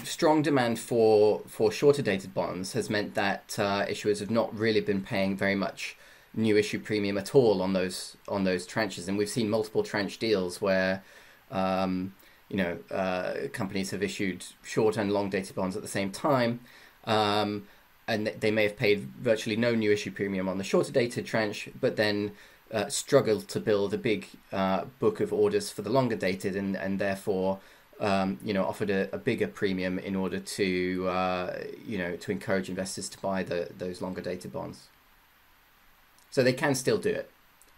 strong 0.05 0.43
demand 0.43 0.79
for 0.79 1.43
for 1.47 1.71
shorter 1.73 2.03
dated 2.03 2.35
bonds 2.35 2.73
has 2.73 2.91
meant 2.91 3.15
that 3.15 3.57
uh, 3.59 3.87
issuers 3.87 4.21
have 4.21 4.31
not 4.31 4.57
really 4.57 4.81
been 4.81 5.03
paying 5.03 5.37
very 5.37 5.55
much 5.55 5.97
new 6.35 6.57
issue 6.57 6.79
premium 6.79 7.19
at 7.19 7.35
all 7.35 7.61
on 7.63 7.73
those 7.73 8.17
on 8.29 8.45
those 8.45 8.67
tranches, 8.67 9.09
and 9.09 9.17
we've 9.19 9.29
seen 9.29 9.49
multiple 9.49 9.83
tranche 9.83 10.19
deals 10.19 10.61
where 10.61 11.03
um, 11.51 12.15
you 12.49 12.57
know 12.57 12.79
uh, 12.91 13.49
companies 13.53 13.91
have 13.91 14.03
issued 14.03 14.45
short 14.63 14.97
and 14.97 15.13
long 15.13 15.31
dated 15.31 15.57
bonds 15.57 15.77
at 15.77 15.83
the 15.83 15.89
same 15.89 16.11
time. 16.11 16.61
Um, 17.05 17.67
and 18.07 18.27
they 18.41 18.51
may 18.51 18.65
have 18.65 18.77
paid 18.77 19.03
virtually 19.21 19.55
no 19.55 19.75
new 19.75 19.93
issue 19.93 20.11
premium 20.11 20.49
on 20.49 20.59
the 20.59 20.65
shorter 20.65 20.91
dated 20.91 21.27
tranche, 21.27 21.69
but 21.81 21.95
then 21.95 22.33
uh, 22.73 22.89
struggled 22.89 23.47
to 23.49 23.61
build 23.61 23.95
a 23.95 23.99
big 23.99 24.27
uh, 24.53 24.85
book 24.99 25.21
of 25.21 25.33
orders 25.33 25.71
for 25.71 25.83
the 25.83 25.91
longer 25.91 26.17
dated, 26.17 26.57
and, 26.57 26.77
and 26.77 26.99
therefore 26.99 27.61
um, 28.01 28.39
you 28.43 28.55
know, 28.55 28.65
offered 28.65 28.91
a, 28.91 29.15
a, 29.15 29.19
bigger 29.19 29.47
premium 29.47 29.99
in 29.99 30.17
order 30.17 30.41
to, 30.41 31.07
uh, 31.07 31.59
you 31.85 31.99
know, 31.99 32.17
to 32.17 32.33
encourage 32.33 32.71
investors 32.71 33.11
to 33.11 33.19
buy 33.21 33.43
the, 33.43 33.69
those 33.77 34.01
longer 34.01 34.23
dated 34.23 34.53
bonds. 34.53 34.89
So 36.31 36.43
they 36.43 36.55
can 36.55 36.75
still 36.75 36.97
do 36.97 37.11
it, 37.11 37.31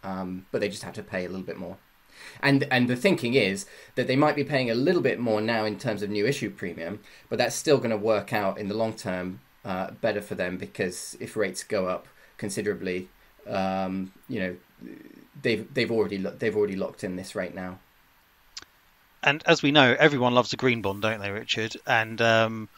um, 0.05 0.47
but 0.53 0.61
they 0.61 0.69
just 0.69 0.85
have 0.85 0.95
to 0.95 1.03
pay 1.03 1.25
a 1.25 1.29
little 1.29 1.45
bit 1.45 1.57
more. 1.57 1.77
And 2.41 2.67
and 2.71 2.89
the 2.89 2.97
thinking 2.97 3.35
is 3.35 3.67
that 3.95 4.07
they 4.07 4.17
might 4.17 4.37
be 4.37 4.45
paying 4.45 4.71
a 4.71 4.75
little 4.75 5.03
bit 5.03 5.19
more 5.19 5.41
now 5.41 5.65
in 5.65 5.79
terms 5.79 6.03
of 6.03 6.11
new 6.11 6.27
issue 6.27 6.51
premium, 6.51 7.01
but 7.29 7.39
that's 7.39 7.55
still 7.55 7.79
going 7.79 7.91
to 7.91 7.97
work 7.97 8.33
out 8.33 8.59
in 8.59 8.69
the 8.69 8.75
long 8.75 8.95
term 8.95 9.41
uh, 9.65 9.91
better 10.01 10.21
for 10.21 10.35
them 10.35 10.57
because 10.57 11.17
if 11.21 11.37
rates 11.37 11.65
go 11.65 11.87
up 11.87 12.07
considerably, 12.37 13.09
um, 13.47 14.13
you 14.29 14.41
know, 14.41 14.57
they've 15.41 15.73
they've 15.73 15.91
already 15.91 16.17
they've 16.17 16.57
already 16.57 16.77
locked 16.77 17.05
in 17.05 17.17
this 17.17 17.35
rate 17.35 17.55
now 17.55 17.79
and 19.23 19.43
as 19.47 19.63
we 19.63 19.71
know, 19.71 19.95
everyone 19.99 20.35
loves 20.35 20.53
a 20.53 20.57
green 20.57 20.83
bond, 20.83 21.03
don't 21.03 21.21
they, 21.21 21.31
Richard? 21.31 21.77
And 21.87 22.21
um, 22.21 22.69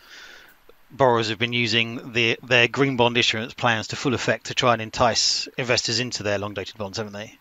borrowers 0.91 1.31
have 1.31 1.39
been 1.39 1.53
using 1.53 2.13
the, 2.13 2.39
their 2.43 2.69
green 2.69 2.97
bond 2.97 3.17
issuance 3.17 3.55
plans 3.55 3.89
to 3.89 3.97
full 3.97 4.15
effect 4.15 4.47
to 4.47 4.55
try 4.55 4.75
and 4.75 4.83
entice 4.83 5.49
investors 5.57 6.01
into 6.01 6.23
their 6.23 6.39
long 6.39 6.55
dated 6.55 6.77
bonds, 6.77 6.99
haven't 6.99 7.15
they? 7.15 7.39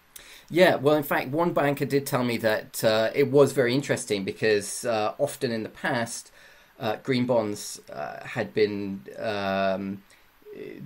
Yeah, 0.49 0.75
well, 0.75 0.95
in 0.95 1.03
fact, 1.03 1.29
one 1.29 1.53
banker 1.53 1.85
did 1.85 2.05
tell 2.05 2.23
me 2.23 2.37
that 2.37 2.83
uh, 2.83 3.09
it 3.15 3.31
was 3.31 3.53
very 3.53 3.73
interesting 3.73 4.23
because 4.23 4.85
uh, 4.85 5.13
often 5.17 5.51
in 5.51 5.63
the 5.63 5.69
past, 5.69 6.31
uh, 6.79 6.97
green 6.97 7.25
bonds 7.25 7.81
uh, 7.91 8.23
had 8.25 8.53
been 8.53 9.01
um, 9.19 10.03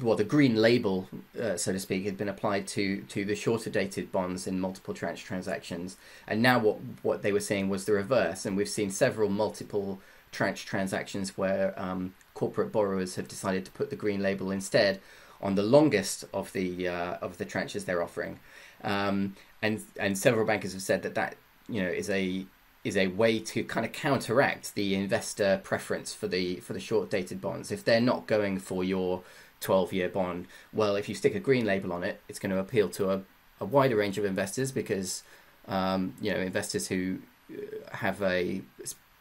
well, 0.02 0.16
the 0.16 0.24
green 0.24 0.56
label, 0.56 1.10
uh, 1.42 1.58
so 1.58 1.74
to 1.74 1.80
speak, 1.80 2.06
had 2.06 2.18
been 2.18 2.30
applied 2.30 2.68
to 2.68 3.02
to 3.04 3.26
the 3.26 3.36
shorter 3.36 3.70
dated 3.70 4.12
bonds 4.12 4.48
in 4.48 4.60
multiple 4.60 4.94
tranche 4.94 5.24
transactions, 5.24 5.98
and 6.28 6.42
now 6.42 6.60
what 6.60 6.78
what 7.04 7.22
they 7.22 7.32
were 7.32 7.40
seeing 7.40 7.70
was 7.70 7.86
the 7.86 7.94
reverse, 7.94 8.46
and 8.46 8.56
we've 8.56 8.70
seen 8.70 8.90
several 8.90 9.30
multiple 9.30 10.00
tranche 10.32 10.66
transactions 10.66 11.38
where 11.38 11.74
um, 11.78 12.14
corporate 12.34 12.72
borrowers 12.72 13.16
have 13.16 13.28
decided 13.28 13.66
to 13.66 13.72
put 13.72 13.90
the 13.90 13.96
green 13.96 14.22
label 14.22 14.52
instead 14.52 15.00
on 15.42 15.56
the 15.56 15.64
longest 15.64 16.26
of 16.34 16.52
the 16.54 16.88
uh, 16.88 17.18
of 17.22 17.38
the 17.38 17.46
tranches 17.46 17.86
they're 17.86 18.04
offering, 18.04 18.40
um, 18.84 19.36
and 19.62 19.84
and 20.00 20.18
several 20.18 20.46
bankers 20.46 20.74
have 20.74 20.82
said 20.82 21.02
that 21.04 21.16
that 21.16 21.36
you 21.68 21.82
know 21.82 21.90
is 21.90 22.10
a 22.10 22.46
is 22.84 22.96
a 22.96 23.08
way 23.08 23.40
to 23.40 23.64
kind 23.64 23.86
of 23.86 23.92
counteract 23.92 24.76
the 24.76 24.96
investor 24.96 25.60
preference 25.64 26.14
for 26.14 26.28
the 26.28 26.58
for 26.58 26.74
the 26.74 26.80
short 26.80 27.10
dated 27.10 27.42
bonds 27.42 27.72
if 27.72 27.84
they're 27.84 28.00
not 28.00 28.28
going 28.28 28.58
for 28.60 28.84
your 28.84 29.24
12 29.62 29.94
year 29.94 30.10
bond. 30.10 30.48
Well, 30.74 30.96
if 30.96 31.10
you 31.10 31.16
stick 31.16 31.36
a 31.36 31.40
green 31.40 31.66
label 31.66 31.92
on 31.92 32.04
it, 32.04 32.22
it's 32.30 32.40
going 32.40 32.52
to 32.52 32.60
appeal 32.60 32.90
to 32.90 33.12
a, 33.12 33.22
a 33.60 33.66
wider 33.66 33.96
range 33.96 34.18
of 34.18 34.26
investors 34.26 34.72
because 34.72 35.24
um, 35.68 36.14
you 36.22 36.34
know 36.34 36.40
investors 36.40 36.88
who 36.88 37.20
uh, 37.52 37.96
have 37.98 38.22
a 38.22 38.62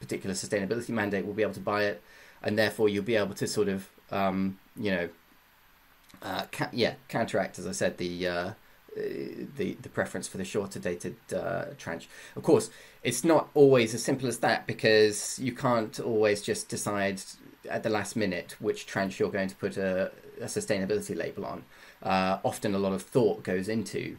particular 0.00 0.34
sustainability 0.34 0.90
mandate 0.90 1.26
will 1.26 1.34
be 1.34 1.42
able 1.42 1.54
to 1.54 1.60
buy 1.60 1.84
it, 1.84 2.02
and 2.42 2.58
therefore 2.58 2.88
you'll 2.88 3.04
be 3.04 3.16
able 3.16 3.34
to 3.34 3.46
sort 3.46 3.68
of 3.68 3.88
um, 4.10 4.58
you 4.76 4.90
know 4.90 5.08
uh, 6.22 6.44
ca- 6.52 6.70
yeah 6.72 6.94
counteract, 7.08 7.58
as 7.58 7.66
I 7.66 7.72
said, 7.72 7.98
the 7.98 8.28
uh, 8.28 8.50
the 8.96 9.76
the 9.80 9.88
preference 9.88 10.26
for 10.26 10.38
the 10.38 10.44
shorter 10.44 10.78
dated 10.78 11.16
uh, 11.34 11.66
tranche. 11.78 12.08
Of 12.34 12.42
course, 12.42 12.70
it's 13.02 13.24
not 13.24 13.48
always 13.54 13.94
as 13.94 14.02
simple 14.02 14.28
as 14.28 14.38
that 14.38 14.66
because 14.66 15.38
you 15.38 15.52
can't 15.52 15.98
always 16.00 16.42
just 16.42 16.68
decide 16.68 17.20
at 17.68 17.82
the 17.82 17.90
last 17.90 18.16
minute 18.16 18.56
which 18.58 18.86
tranche 18.86 19.18
you're 19.18 19.30
going 19.30 19.48
to 19.48 19.56
put 19.56 19.76
a, 19.76 20.10
a 20.40 20.44
sustainability 20.44 21.16
label 21.16 21.44
on. 21.44 21.64
Uh, 22.02 22.38
often 22.44 22.74
a 22.74 22.78
lot 22.78 22.92
of 22.92 23.02
thought 23.02 23.42
goes 23.42 23.68
into 23.68 24.16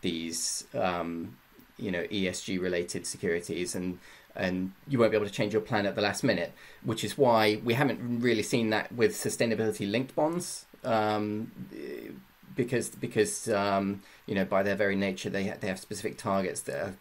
these, 0.00 0.66
um, 0.74 1.36
you 1.76 1.90
know, 1.90 2.04
ESG 2.04 2.60
related 2.60 3.06
securities, 3.06 3.74
and 3.74 3.98
and 4.36 4.72
you 4.88 4.98
won't 4.98 5.12
be 5.12 5.16
able 5.16 5.26
to 5.26 5.32
change 5.32 5.52
your 5.52 5.62
plan 5.62 5.86
at 5.86 5.94
the 5.94 6.02
last 6.02 6.24
minute, 6.24 6.52
which 6.82 7.04
is 7.04 7.16
why 7.16 7.60
we 7.64 7.74
haven't 7.74 8.20
really 8.20 8.42
seen 8.42 8.70
that 8.70 8.92
with 8.92 9.12
sustainability 9.12 9.90
linked 9.90 10.14
bonds. 10.14 10.66
Um, 10.82 11.52
because 12.54 12.90
because 12.90 13.48
um, 13.50 14.02
you 14.26 14.34
know 14.34 14.44
by 14.44 14.62
their 14.62 14.76
very 14.76 14.96
nature 14.96 15.30
they 15.30 15.54
they 15.60 15.68
have 15.68 15.78
specific 15.78 16.16
targets 16.16 16.60
that 16.62 16.76
are, 16.76 16.94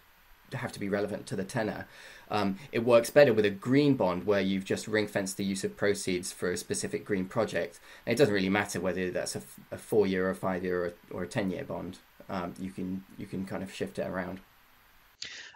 have 0.58 0.72
to 0.72 0.80
be 0.80 0.90
relevant 0.90 1.26
to 1.28 1.36
the 1.36 1.44
tenor. 1.44 1.88
Um, 2.30 2.58
it 2.72 2.80
works 2.80 3.10
better 3.10 3.34
with 3.34 3.46
a 3.46 3.50
green 3.50 3.96
bond 3.96 4.26
where 4.26 4.42
you've 4.42 4.66
just 4.66 4.88
ring 4.88 5.08
fenced 5.08 5.38
the 5.38 5.44
use 5.44 5.64
of 5.64 5.78
proceeds 5.78 6.32
for 6.32 6.52
a 6.52 6.58
specific 6.58 7.06
green 7.06 7.26
project. 7.26 7.80
And 8.06 8.14
it 8.14 8.18
doesn't 8.18 8.34
really 8.34 8.50
matter 8.50 8.80
whether 8.80 9.12
that's 9.12 9.36
a, 9.36 9.42
a 9.72 9.78
four 9.78 10.08
year 10.08 10.28
or 10.30 10.34
five 10.34 10.64
year 10.64 10.86
or, 10.86 10.94
or 11.12 11.24
a 11.24 11.28
ten 11.28 11.52
year 11.52 11.64
bond. 11.64 12.00
Um, 12.30 12.54
you 12.60 12.72
can 12.72 13.04
you 13.18 13.26
can 13.26 13.46
kind 13.46 13.62
of 13.62 13.72
shift 13.74 14.00
it 14.00 14.08
around. 14.08 14.40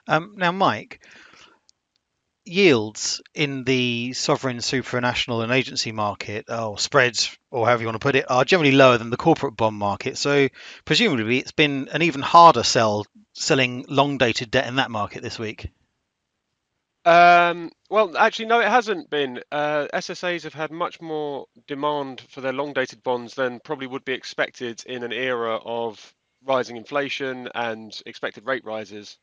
Um, 0.08 0.34
now, 0.38 0.52
Mike, 0.52 1.02
yields 2.48 3.22
in 3.34 3.64
the 3.64 4.14
sovereign, 4.14 4.58
supranational, 4.58 5.44
and 5.44 5.52
agency 5.52 5.92
market, 5.92 6.46
or 6.50 6.78
spreads, 6.80 7.38
or 7.52 7.66
however 7.66 7.82
you 7.82 7.88
want 7.88 7.96
to 7.96 8.06
put 8.06 8.16
it, 8.16 8.30
are 8.30 8.46
generally 8.46 8.72
lower 8.72 8.98
than 8.98 9.10
the 9.10 9.18
corporate 9.18 9.56
bond 9.56 9.76
market. 9.76 10.18
So, 10.18 10.48
presumably, 10.86 11.40
it's 11.40 11.52
been 11.52 11.90
an 11.92 12.02
even 12.02 12.22
harder 12.22 12.64
sell 12.64 13.06
selling 13.34 13.86
long 13.88 14.18
dated 14.18 14.52
debt 14.52 14.68
in 14.68 14.78
that 14.78 14.92
market 14.92 15.22
this 15.22 15.38
week. 15.38 15.70
Um, 17.06 17.72
well, 17.90 18.18
actually, 18.18 18.48
no, 18.48 18.60
it 18.60 18.68
hasn't 18.68 19.10
been. 19.10 19.42
Uh, 19.52 19.88
SSAs 19.94 20.44
have 20.44 20.54
had 20.54 20.72
much 20.72 21.00
more 21.00 21.46
demand 21.66 22.22
for 22.30 22.42
their 22.42 22.52
long 22.52 22.74
dated 22.74 23.02
bonds 23.02 23.34
than 23.34 23.62
probably 23.62 23.88
would 23.88 24.04
be 24.04 24.14
expected 24.14 24.84
in 24.86 25.04
an 25.04 25.14
era 25.14 25.56
of 25.56 26.14
rising 26.46 26.76
inflation 26.76 27.48
and 27.56 27.98
expected 28.06 28.46
rate 28.46 28.66
rises. 28.66 29.18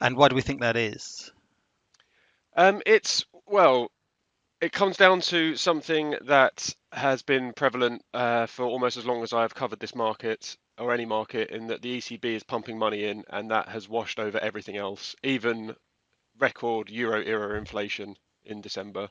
And 0.00 0.16
why 0.16 0.28
do 0.28 0.36
we 0.36 0.42
think 0.42 0.60
that 0.60 0.76
is? 0.76 1.32
Um, 2.56 2.82
it's, 2.86 3.24
well, 3.46 3.90
it 4.60 4.72
comes 4.72 4.96
down 4.96 5.20
to 5.22 5.56
something 5.56 6.14
that 6.22 6.74
has 6.92 7.22
been 7.22 7.52
prevalent 7.52 8.02
uh, 8.14 8.46
for 8.46 8.64
almost 8.64 8.96
as 8.96 9.04
long 9.04 9.22
as 9.22 9.32
I've 9.32 9.54
covered 9.54 9.80
this 9.80 9.94
market 9.94 10.56
or 10.78 10.92
any 10.92 11.04
market, 11.04 11.50
in 11.50 11.68
that 11.68 11.82
the 11.82 11.98
ECB 11.98 12.24
is 12.24 12.42
pumping 12.42 12.78
money 12.78 13.04
in 13.04 13.24
and 13.30 13.50
that 13.50 13.68
has 13.68 13.88
washed 13.88 14.18
over 14.18 14.38
everything 14.38 14.76
else, 14.76 15.14
even 15.22 15.74
record 16.38 16.90
euro 16.90 17.22
area 17.22 17.58
inflation 17.58 18.16
in 18.44 18.60
December 18.60 19.08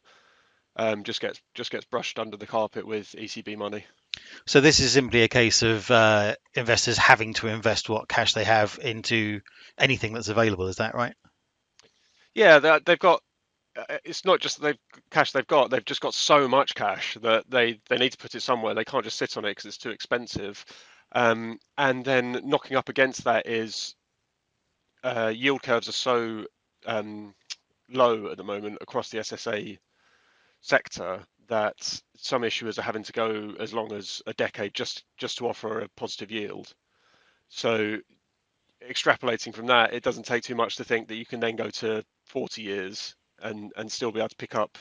um, 0.76 1.04
just 1.04 1.22
gets 1.22 1.42
just 1.54 1.72
gets 1.72 1.86
brushed 1.86 2.20
under 2.20 2.38
the 2.38 2.48
carpet 2.48 2.86
with 2.86 3.16
ECB 3.18 3.58
money. 3.58 3.86
So 4.46 4.62
this 4.62 4.80
is 4.80 4.92
simply 4.92 5.24
a 5.24 5.28
case 5.28 5.62
of 5.62 5.90
uh, 5.90 6.36
investors 6.56 6.98
having 6.98 7.34
to 7.36 7.48
invest 7.48 7.90
what 7.90 8.08
cash 8.08 8.34
they 8.34 8.44
have 8.44 8.80
into 8.82 9.42
anything 9.78 10.14
that's 10.14 10.30
available. 10.30 10.68
Is 10.68 10.78
that 10.78 10.96
right? 10.96 11.14
Yeah, 12.34 12.80
they've 12.86 13.00
got. 13.00 13.22
Uh, 13.76 13.98
it's 14.04 14.26
not 14.26 14.40
just 14.40 14.62
they've 14.62 14.78
cash 15.12 15.32
they've 15.32 15.48
got; 15.48 15.70
they've 15.70 15.86
just 15.86 16.02
got 16.02 16.14
so 16.14 16.48
much 16.48 16.76
cash 16.76 17.18
that 17.22 17.50
they 17.50 17.80
they 17.90 17.98
need 17.98 18.12
to 18.12 18.18
put 18.18 18.36
it 18.36 18.42
somewhere. 18.42 18.74
They 18.74 18.86
can't 18.86 19.04
just 19.04 19.18
sit 19.18 19.38
on 19.38 19.46
it 19.46 19.52
because 19.52 19.66
it's 19.66 19.78
too 19.78 19.90
expensive. 19.92 20.64
Um, 21.14 21.60
and 21.78 22.04
then 22.06 22.42
knocking 22.44 22.78
up 22.78 22.90
against 22.90 23.24
that 23.26 23.48
is 23.48 23.96
uh, 25.04 25.32
yield 25.36 25.64
curves 25.64 25.90
are 25.90 25.94
so 25.94 26.46
um, 26.86 27.34
low 27.90 28.28
at 28.32 28.38
the 28.38 28.44
moment 28.44 28.78
across 28.82 29.10
the 29.10 29.20
SSA 29.20 29.78
sector 30.62 31.22
that 31.48 32.02
some 32.18 32.44
issuers 32.44 32.80
are 32.80 32.84
having 32.84 33.04
to 33.04 33.14
go 33.14 33.54
as 33.60 33.74
long 33.74 33.92
as 33.94 34.22
a 34.28 34.34
decade 34.34 34.74
just 34.74 35.04
just 35.18 35.38
to 35.40 35.48
offer 35.48 35.82
a 35.82 35.90
positive 35.98 36.32
yield. 36.32 36.74
So 37.50 37.98
extrapolating 38.88 39.54
from 39.54 39.68
that, 39.68 39.94
it 39.94 40.04
doesn't 40.04 40.26
take 40.26 40.44
too 40.44 40.56
much 40.56 40.76
to 40.78 40.84
think 40.84 41.08
that 41.08 41.16
you 41.16 41.26
can 41.26 41.40
then 41.40 41.56
go 41.56 41.70
to 41.70 42.04
40 42.28 42.62
years 42.62 43.16
and 43.44 43.72
and 43.78 43.92
still 43.92 44.12
be 44.12 44.20
able 44.20 44.30
to 44.30 44.36
pick 44.36 44.56
up 44.56 44.78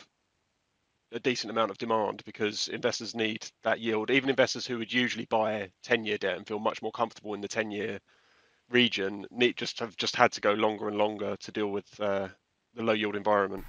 a 1.13 1.21
decent 1.21 1.51
amount 1.51 1.71
of 1.71 1.79
demand 1.79 2.23
because 2.25 2.69
investors 2.69 3.15
need 3.15 3.47
that 3.63 3.81
yield. 3.81 4.11
Even 4.11 4.31
investors 4.31 4.67
who 4.67 4.79
would 4.79 4.93
usually 4.93 5.27
buy 5.27 5.71
10-year 5.85 6.17
debt 6.17 6.39
and 6.39 6.47
feel 6.47 6.59
much 6.59 6.81
more 6.81 6.93
comfortable 6.93 7.35
in 7.35 7.43
the 7.43 7.49
10-year 7.49 7.99
region 8.71 9.27
need 9.31 9.57
just 9.57 9.79
have 9.79 9.95
just 9.97 10.17
had 10.17 10.33
to 10.33 10.41
go 10.41 10.53
longer 10.53 10.89
and 10.89 10.97
longer 10.97 11.37
to 11.37 11.53
deal 11.53 11.69
with 11.69 12.01
uh, 12.01 12.29
the 12.75 12.83
low 12.83 12.95
yield 12.95 13.17
environment. 13.17 13.65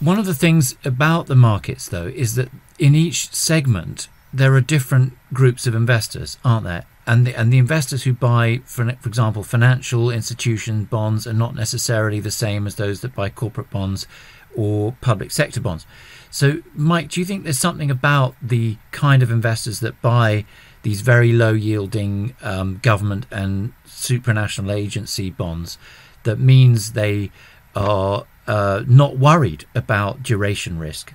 One 0.00 0.18
of 0.18 0.26
the 0.26 0.34
things 0.34 0.74
about 0.84 1.26
the 1.26 1.36
markets, 1.36 1.88
though, 1.88 2.06
is 2.06 2.34
that 2.34 2.48
in 2.78 2.94
each 2.94 3.32
segment 3.32 4.08
there 4.32 4.54
are 4.54 4.60
different 4.60 5.12
groups 5.32 5.66
of 5.66 5.74
investors, 5.74 6.38
aren't 6.44 6.64
there? 6.64 6.86
And 7.04 7.26
the, 7.26 7.34
and 7.34 7.52
the 7.52 7.58
investors 7.58 8.04
who 8.04 8.12
buy, 8.12 8.60
for, 8.64 8.90
for 9.00 9.08
example, 9.08 9.42
financial 9.42 10.10
institution 10.10 10.84
bonds 10.84 11.26
are 11.26 11.32
not 11.32 11.54
necessarily 11.54 12.20
the 12.20 12.30
same 12.30 12.66
as 12.66 12.76
those 12.76 13.00
that 13.00 13.14
buy 13.14 13.28
corporate 13.28 13.70
bonds 13.70 14.06
or 14.54 14.94
public 15.00 15.30
sector 15.30 15.60
bonds. 15.60 15.86
So, 16.30 16.62
Mike, 16.74 17.08
do 17.10 17.20
you 17.20 17.26
think 17.26 17.44
there's 17.44 17.58
something 17.58 17.90
about 17.90 18.36
the 18.40 18.76
kind 18.90 19.22
of 19.22 19.30
investors 19.30 19.80
that 19.80 20.00
buy 20.00 20.44
these 20.82 21.00
very 21.00 21.32
low 21.32 21.52
yielding 21.52 22.34
um, 22.42 22.78
government 22.82 23.26
and 23.30 23.72
supranational 23.86 24.72
agency 24.72 25.30
bonds 25.30 25.78
that 26.22 26.38
means 26.38 26.92
they 26.92 27.30
are 27.74 28.26
uh, 28.46 28.82
not 28.86 29.18
worried 29.18 29.64
about 29.74 30.22
duration 30.22 30.78
risk? 30.78 31.14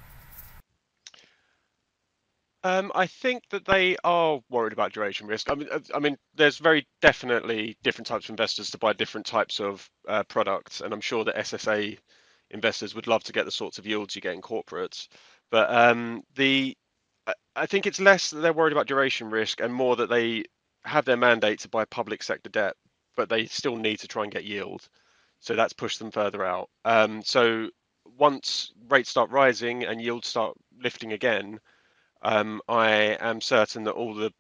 Um, 2.68 2.92
I 2.94 3.08
think 3.08 3.44
that 3.52 3.64
they 3.64 3.96
are 4.04 4.42
worried 4.50 4.74
about 4.74 4.92
duration 4.92 5.26
risk. 5.26 5.50
I 5.50 5.56
mean, 5.56 5.70
uh, 5.72 5.80
I 5.96 6.00
mean, 6.00 6.18
there's 6.36 6.58
very 6.58 6.86
definitely 7.02 7.78
different 7.82 8.08
types 8.08 8.26
of 8.26 8.32
investors 8.32 8.70
to 8.72 8.78
buy 8.78 8.92
different 8.92 9.26
types 9.26 9.62
of 9.62 9.90
uh, 10.06 10.24
products, 10.24 10.82
and 10.82 10.94
I'm 10.94 11.00
sure 11.00 11.24
that 11.24 11.38
SSA 11.38 11.98
investors 12.52 12.94
would 12.94 13.08
love 13.08 13.24
to 13.24 13.32
get 13.32 13.46
the 13.46 13.52
sorts 13.52 13.78
of 13.78 13.88
yields 13.88 14.18
you 14.18 14.22
get 14.22 14.34
in 14.34 14.42
corporates. 14.42 15.08
But 15.50 15.72
um, 15.74 16.24
the 16.36 16.76
I 17.56 17.68
think 17.68 17.86
it's 17.86 18.02
less 18.02 18.32
that 18.32 18.42
they're 18.42 18.52
worried 18.52 18.74
about 18.74 18.88
duration 18.88 19.30
risk 19.30 19.62
and 19.62 19.74
more 19.74 19.96
that 19.96 20.10
they 20.10 20.44
have 20.84 21.06
their 21.06 21.18
mandate 21.18 21.60
to 21.60 21.70
buy 21.70 21.86
public 21.86 22.22
sector 22.22 22.50
debt, 22.50 22.74
but 23.16 23.30
they 23.30 23.46
still 23.46 23.78
need 23.78 24.00
to 24.00 24.10
try 24.10 24.24
and 24.24 24.32
get 24.32 24.44
yield. 24.44 24.90
So 25.40 25.56
that's 25.56 25.74
pushed 25.74 26.00
them 26.00 26.12
further 26.12 26.44
out. 26.44 26.70
Um, 26.84 27.22
so 27.24 27.70
once 28.18 28.74
rates 28.90 29.10
start 29.10 29.30
rising 29.32 29.86
and 29.86 30.02
yields 30.02 30.28
start 30.28 30.58
lifting 30.82 31.14
again, 31.14 31.60
um, 32.28 32.62
I 32.68 33.18
am 33.22 33.40
certain 33.40 33.86
that 33.86 33.94
all 33.94 34.14
the 34.14 34.32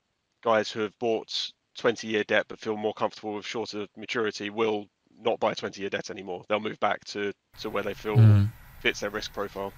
guys 0.44 0.70
who 0.70 0.82
have 0.82 0.98
bought 1.00 1.52
20 1.78 2.08
year 2.08 2.24
debt 2.26 2.46
but 2.50 2.60
feel 2.60 2.76
more 2.76 2.94
comfortable 2.94 3.36
with 3.36 3.46
shorter 3.46 3.88
maturity 3.96 4.50
will 4.50 4.88
not 5.22 5.40
buy 5.40 5.54
20 5.54 5.80
year 5.80 5.90
debt 5.90 6.10
anymore. 6.10 6.44
They'll 6.50 6.60
move 6.60 6.80
back 6.82 7.04
to, 7.06 7.32
to 7.62 7.70
where 7.70 7.84
they 7.84 7.94
feel 7.94 8.18
mm. 8.18 8.50
fits 8.82 9.00
their 9.00 9.10
risk 9.10 9.34
profile. 9.34 9.72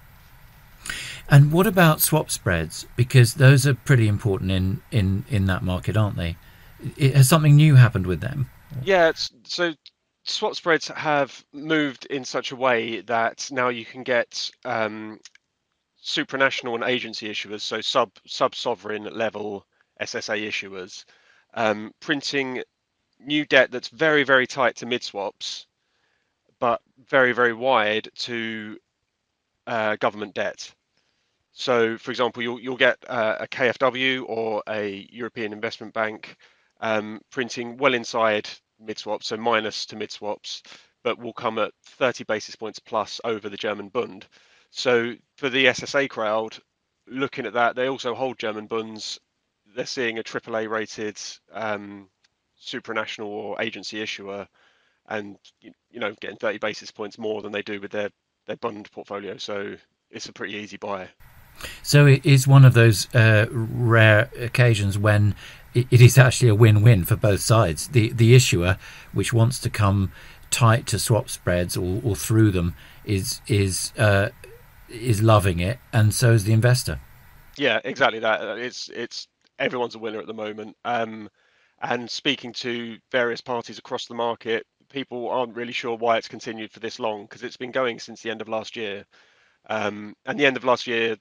And 1.30 1.51
what 1.51 1.68
about 1.68 2.01
swap 2.01 2.32
spreads? 2.32 2.88
Because 2.96 3.36
those 3.36 3.68
are 3.68 3.75
pretty 3.75 4.08
important 4.08 4.50
in, 4.50 4.82
in, 4.92 5.25
in 5.30 5.46
that 5.46 5.62
market, 5.62 5.96
aren't 5.96 6.18
they? 6.18 6.36
It, 6.98 7.13
has 7.13 7.30
something 7.30 7.56
new 7.56 7.75
happened 7.75 8.08
with 8.08 8.22
them? 8.22 8.50
Yeah, 8.84 9.12
so 9.44 9.74
swap 10.24 10.56
spreads 10.56 10.88
have 10.88 11.46
moved 11.54 12.08
in 12.08 12.25
such 12.25 12.51
a 12.51 12.56
way 12.56 13.01
that 13.01 13.50
now 13.51 13.70
you 13.70 13.86
can 13.86 14.01
get 14.01 14.50
um, 14.66 15.20
supranational 16.10 16.75
and 16.75 16.84
agency 16.84 17.30
issuers, 17.30 17.62
so 17.62 17.82
sub 17.82 18.12
sub 18.25 18.56
sovereign 18.56 19.04
level 19.04 19.66
SSA 20.01 20.48
issuers, 20.48 21.06
um, 21.54 21.92
printing 22.00 22.63
new 23.20 23.46
debt 23.46 23.72
that's 23.72 23.89
very 23.89 24.24
very 24.24 24.48
tight 24.48 24.75
to 24.78 24.86
mid 24.86 25.04
swaps, 25.04 25.68
but 26.60 26.82
very 27.08 27.32
very 27.32 27.54
wide 27.54 28.10
to 28.16 28.78
uh, 29.68 29.96
government 29.98 30.34
debt. 30.34 30.74
So, 31.51 31.98
for 31.98 32.12
example, 32.12 32.42
you'll 32.42 32.60
you'll 32.60 32.78
get 32.78 32.98
uh, 33.08 33.36
a 33.42 33.48
KfW 33.48 34.24
or 34.28 34.63
a 34.68 35.08
European 35.12 35.54
Investment 35.54 35.93
Bank 35.93 36.36
um, 36.82 37.22
printing 37.30 37.78
well 37.78 37.93
inside 37.93 38.50
mid 38.80 38.98
swaps, 38.98 39.28
so 39.28 39.38
minus 39.38 39.86
to 39.88 39.95
mid 39.95 40.12
swaps, 40.12 40.63
but 41.04 41.19
will 41.19 41.34
come 41.34 41.60
at 41.60 41.74
30 41.84 42.24
basis 42.24 42.56
points 42.56 42.80
plus 42.80 43.22
over 43.24 43.50
the 43.50 43.58
German 43.58 43.89
Bund. 43.89 44.26
So 44.71 45.13
for 45.38 45.49
the 45.49 45.65
SSA 45.65 46.10
crowd, 46.10 46.58
looking 47.08 47.45
at 47.45 47.53
that, 47.53 47.75
they 47.75 47.88
also 47.88 48.13
hold 48.13 48.38
German 48.38 48.67
bunds. 48.67 49.19
They're 49.75 49.86
seeing 49.86 50.19
a 50.19 50.23
AAA 50.23 50.69
rated 50.69 51.19
um, 51.51 52.10
supranational 52.62 53.27
or 53.27 53.62
agency 53.62 54.01
issuer, 54.01 54.47
and 55.08 55.38
you 55.62 55.99
know 55.99 56.13
getting 56.21 56.38
30 56.38 56.60
basis 56.60 56.91
points 56.91 57.17
more 57.17 57.41
than 57.41 57.51
they 57.51 57.62
do 57.62 57.79
with 57.79 57.91
their 57.91 58.10
their 58.47 58.58
bund 58.58 58.91
portfolio. 58.91 59.38
So 59.38 59.75
it's 60.10 60.27
a 60.27 60.34
pretty 60.34 60.55
easy 60.55 60.77
buy. 60.77 61.10
So 61.84 62.05
it 62.05 62.25
is 62.25 62.47
one 62.47 62.63
of 62.63 62.73
those 62.73 63.13
uh, 63.13 63.47
rare 63.51 64.29
occasions 64.39 64.97
when 64.97 65.36
it, 65.73 65.88
it 65.91 66.01
is 66.01 66.17
actually 66.17 66.49
a 66.49 66.55
win-win 66.55 67.03
for 67.03 67.15
both 67.15 67.41
sides. 67.41 67.89
The 67.89 68.12
the 68.12 68.36
issuer, 68.36 68.77
which 69.13 69.34
wants 69.34 69.60
to 69.60 69.69
come 69.69 70.12
tight 70.51 70.88
to 70.88 70.97
swap 70.97 71.29
spreads 71.29 71.77
or, 71.77 72.01
or 72.03 72.15
through 72.15 72.51
them, 72.51 72.75
is 73.05 73.41
is 73.47 73.93
uh, 73.97 74.29
is 74.91 75.21
loving 75.21 75.60
it, 75.60 75.80
and 75.93 76.13
so 76.13 76.32
is 76.32 76.43
the 76.43 76.54
investor. 76.54 76.99
Yeah, 77.58 77.80
exactly 77.84 78.19
that. 78.19 78.58
It's 78.58 78.89
it's 78.89 79.28
everyone's 79.58 79.95
a 79.95 79.99
winner 79.99 80.19
at 80.19 80.28
the 80.28 80.34
moment. 80.34 80.75
Um, 80.86 81.30
and 81.82 82.10
speaking 82.10 82.54
to 82.54 82.97
various 83.12 83.41
parties 83.41 83.78
across 83.78 84.06
the 84.06 84.15
market, 84.15 84.65
people 84.89 85.30
aren't 85.30 85.56
really 85.56 85.71
sure 85.71 85.95
why 85.95 86.17
it's 86.17 86.28
continued 86.28 86.71
for 86.71 86.80
this 86.80 86.99
long 86.99 87.23
because 87.23 87.43
it's 87.43 87.58
been 87.58 87.71
going 87.71 87.99
since 87.99 88.21
the 88.21 88.32
end 88.32 88.41
of 88.41 88.49
last 88.49 88.75
year. 88.75 89.06
Um, 89.69 90.15
and 90.25 90.39
the 90.39 90.45
end 90.45 90.58
of 90.58 90.63
last 90.63 90.88
year, 90.88 91.15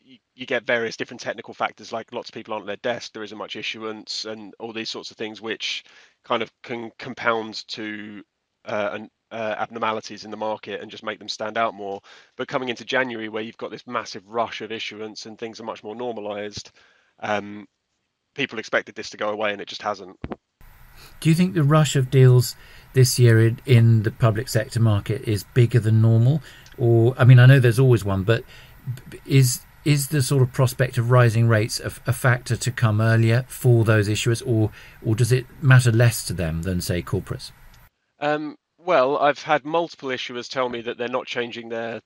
you, 0.00 0.18
you, 0.34 0.46
get 0.46 0.64
various 0.66 0.96
different 0.96 1.20
technical 1.20 1.54
factors 1.54 1.92
like 1.92 2.12
lots 2.12 2.28
of 2.28 2.34
people 2.34 2.54
aren't 2.54 2.68
at 2.68 2.82
their 2.82 2.92
desk, 2.92 3.12
there 3.12 3.22
isn't 3.22 3.36
much 3.38 3.56
issuance, 3.56 4.24
and 4.24 4.54
all 4.58 4.72
these 4.72 4.90
sorts 4.90 5.10
of 5.10 5.16
things, 5.16 5.40
which 5.40 5.84
kind 6.24 6.42
of 6.42 6.50
can 6.62 6.90
compound 6.98 7.66
to 7.68 8.22
uh, 8.64 8.90
an, 8.92 9.10
uh, 9.32 9.54
abnormalities 9.58 10.24
in 10.24 10.30
the 10.30 10.36
market 10.36 10.80
and 10.80 10.90
just 10.90 11.02
make 11.02 11.18
them 11.18 11.28
stand 11.28 11.56
out 11.56 11.74
more. 11.74 12.00
But 12.36 12.48
coming 12.48 12.68
into 12.68 12.84
January, 12.84 13.28
where 13.28 13.42
you've 13.42 13.56
got 13.56 13.70
this 13.70 13.86
massive 13.86 14.22
rush 14.26 14.60
of 14.60 14.70
issuance 14.70 15.26
and 15.26 15.38
things 15.38 15.58
are 15.58 15.64
much 15.64 15.82
more 15.82 15.96
normalized, 15.96 16.70
um, 17.20 17.66
people 18.34 18.58
expected 18.58 18.94
this 18.94 19.10
to 19.10 19.16
go 19.16 19.30
away 19.30 19.52
and 19.52 19.60
it 19.60 19.68
just 19.68 19.82
hasn't. 19.82 20.18
Do 21.20 21.30
you 21.30 21.34
think 21.34 21.54
the 21.54 21.62
rush 21.62 21.96
of 21.96 22.10
deals 22.10 22.54
this 22.92 23.18
year 23.18 23.46
in, 23.46 23.58
in 23.64 24.02
the 24.02 24.10
public 24.10 24.48
sector 24.48 24.78
market 24.78 25.22
is 25.22 25.44
bigger 25.54 25.80
than 25.80 26.02
normal? 26.02 26.42
Or, 26.76 27.14
I 27.18 27.24
mean, 27.24 27.38
I 27.38 27.46
know 27.46 27.58
there's 27.58 27.78
always 27.78 28.04
one, 28.04 28.24
but 28.24 28.44
is 29.24 29.62
is 29.84 30.08
the 30.08 30.22
sort 30.22 30.42
of 30.42 30.52
prospect 30.52 30.96
of 30.96 31.10
rising 31.10 31.48
rates 31.48 31.80
a, 31.80 31.86
a, 32.06 32.12
factor 32.12 32.56
to 32.56 32.70
come 32.70 33.00
earlier 33.00 33.44
for 33.48 33.84
those 33.84 34.08
issuers, 34.08 34.42
or 34.46 34.70
or 35.04 35.14
does 35.14 35.32
it 35.32 35.46
matter 35.60 35.90
less 35.90 36.24
to 36.26 36.32
them 36.32 36.62
than 36.62 36.80
say 36.80 37.02
corporates? 37.02 37.50
Um, 38.20 38.56
well, 38.84 39.18
I've 39.18 39.42
had 39.42 39.64
multiple 39.64 40.08
issuers 40.10 40.48
tell 40.48 40.68
me 40.68 40.82
that 40.82 40.98
they're 40.98 41.08
not 41.08 41.26
changing 41.26 41.68
their 41.68 42.00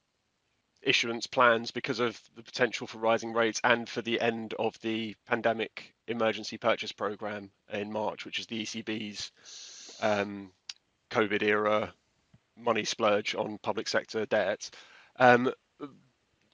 issuance 0.83 1.27
plans 1.27 1.71
because 1.71 2.01
of 2.01 2.21
the 2.37 2.43
potential 2.43 2.87
for 2.87 2.99
rising 2.99 3.33
rates 3.33 3.61
and 3.65 3.89
for 3.89 4.03
the 4.03 4.21
end 4.21 4.55
of 4.59 4.79
the 4.81 5.17
pandemic 5.27 5.95
emergency 6.07 6.59
purchase 6.59 6.93
program 6.93 7.51
in 7.73 7.93
March, 7.93 8.25
which 8.25 8.39
is 8.39 8.47
the 8.47 8.63
ECB's 8.63 9.33
um, 10.01 10.53
COVID 11.11 11.43
era 11.43 11.93
money 12.57 12.85
splurge 12.85 13.35
on 13.35 13.59
public 13.59 13.89
sector 13.89 14.27
debt. 14.27 14.71
Um, 15.19 15.53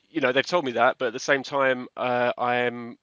you 0.08 0.20
know, 0.20 0.32
they've 0.32 0.46
told 0.46 0.64
me 0.64 0.72
that, 0.72 0.96
but 0.98 1.06
at 1.06 1.12
the 1.12 1.18
same 1.18 1.42
time, 1.42 1.88
uh, 1.96 2.32
I 2.36 2.56
am 2.56 2.98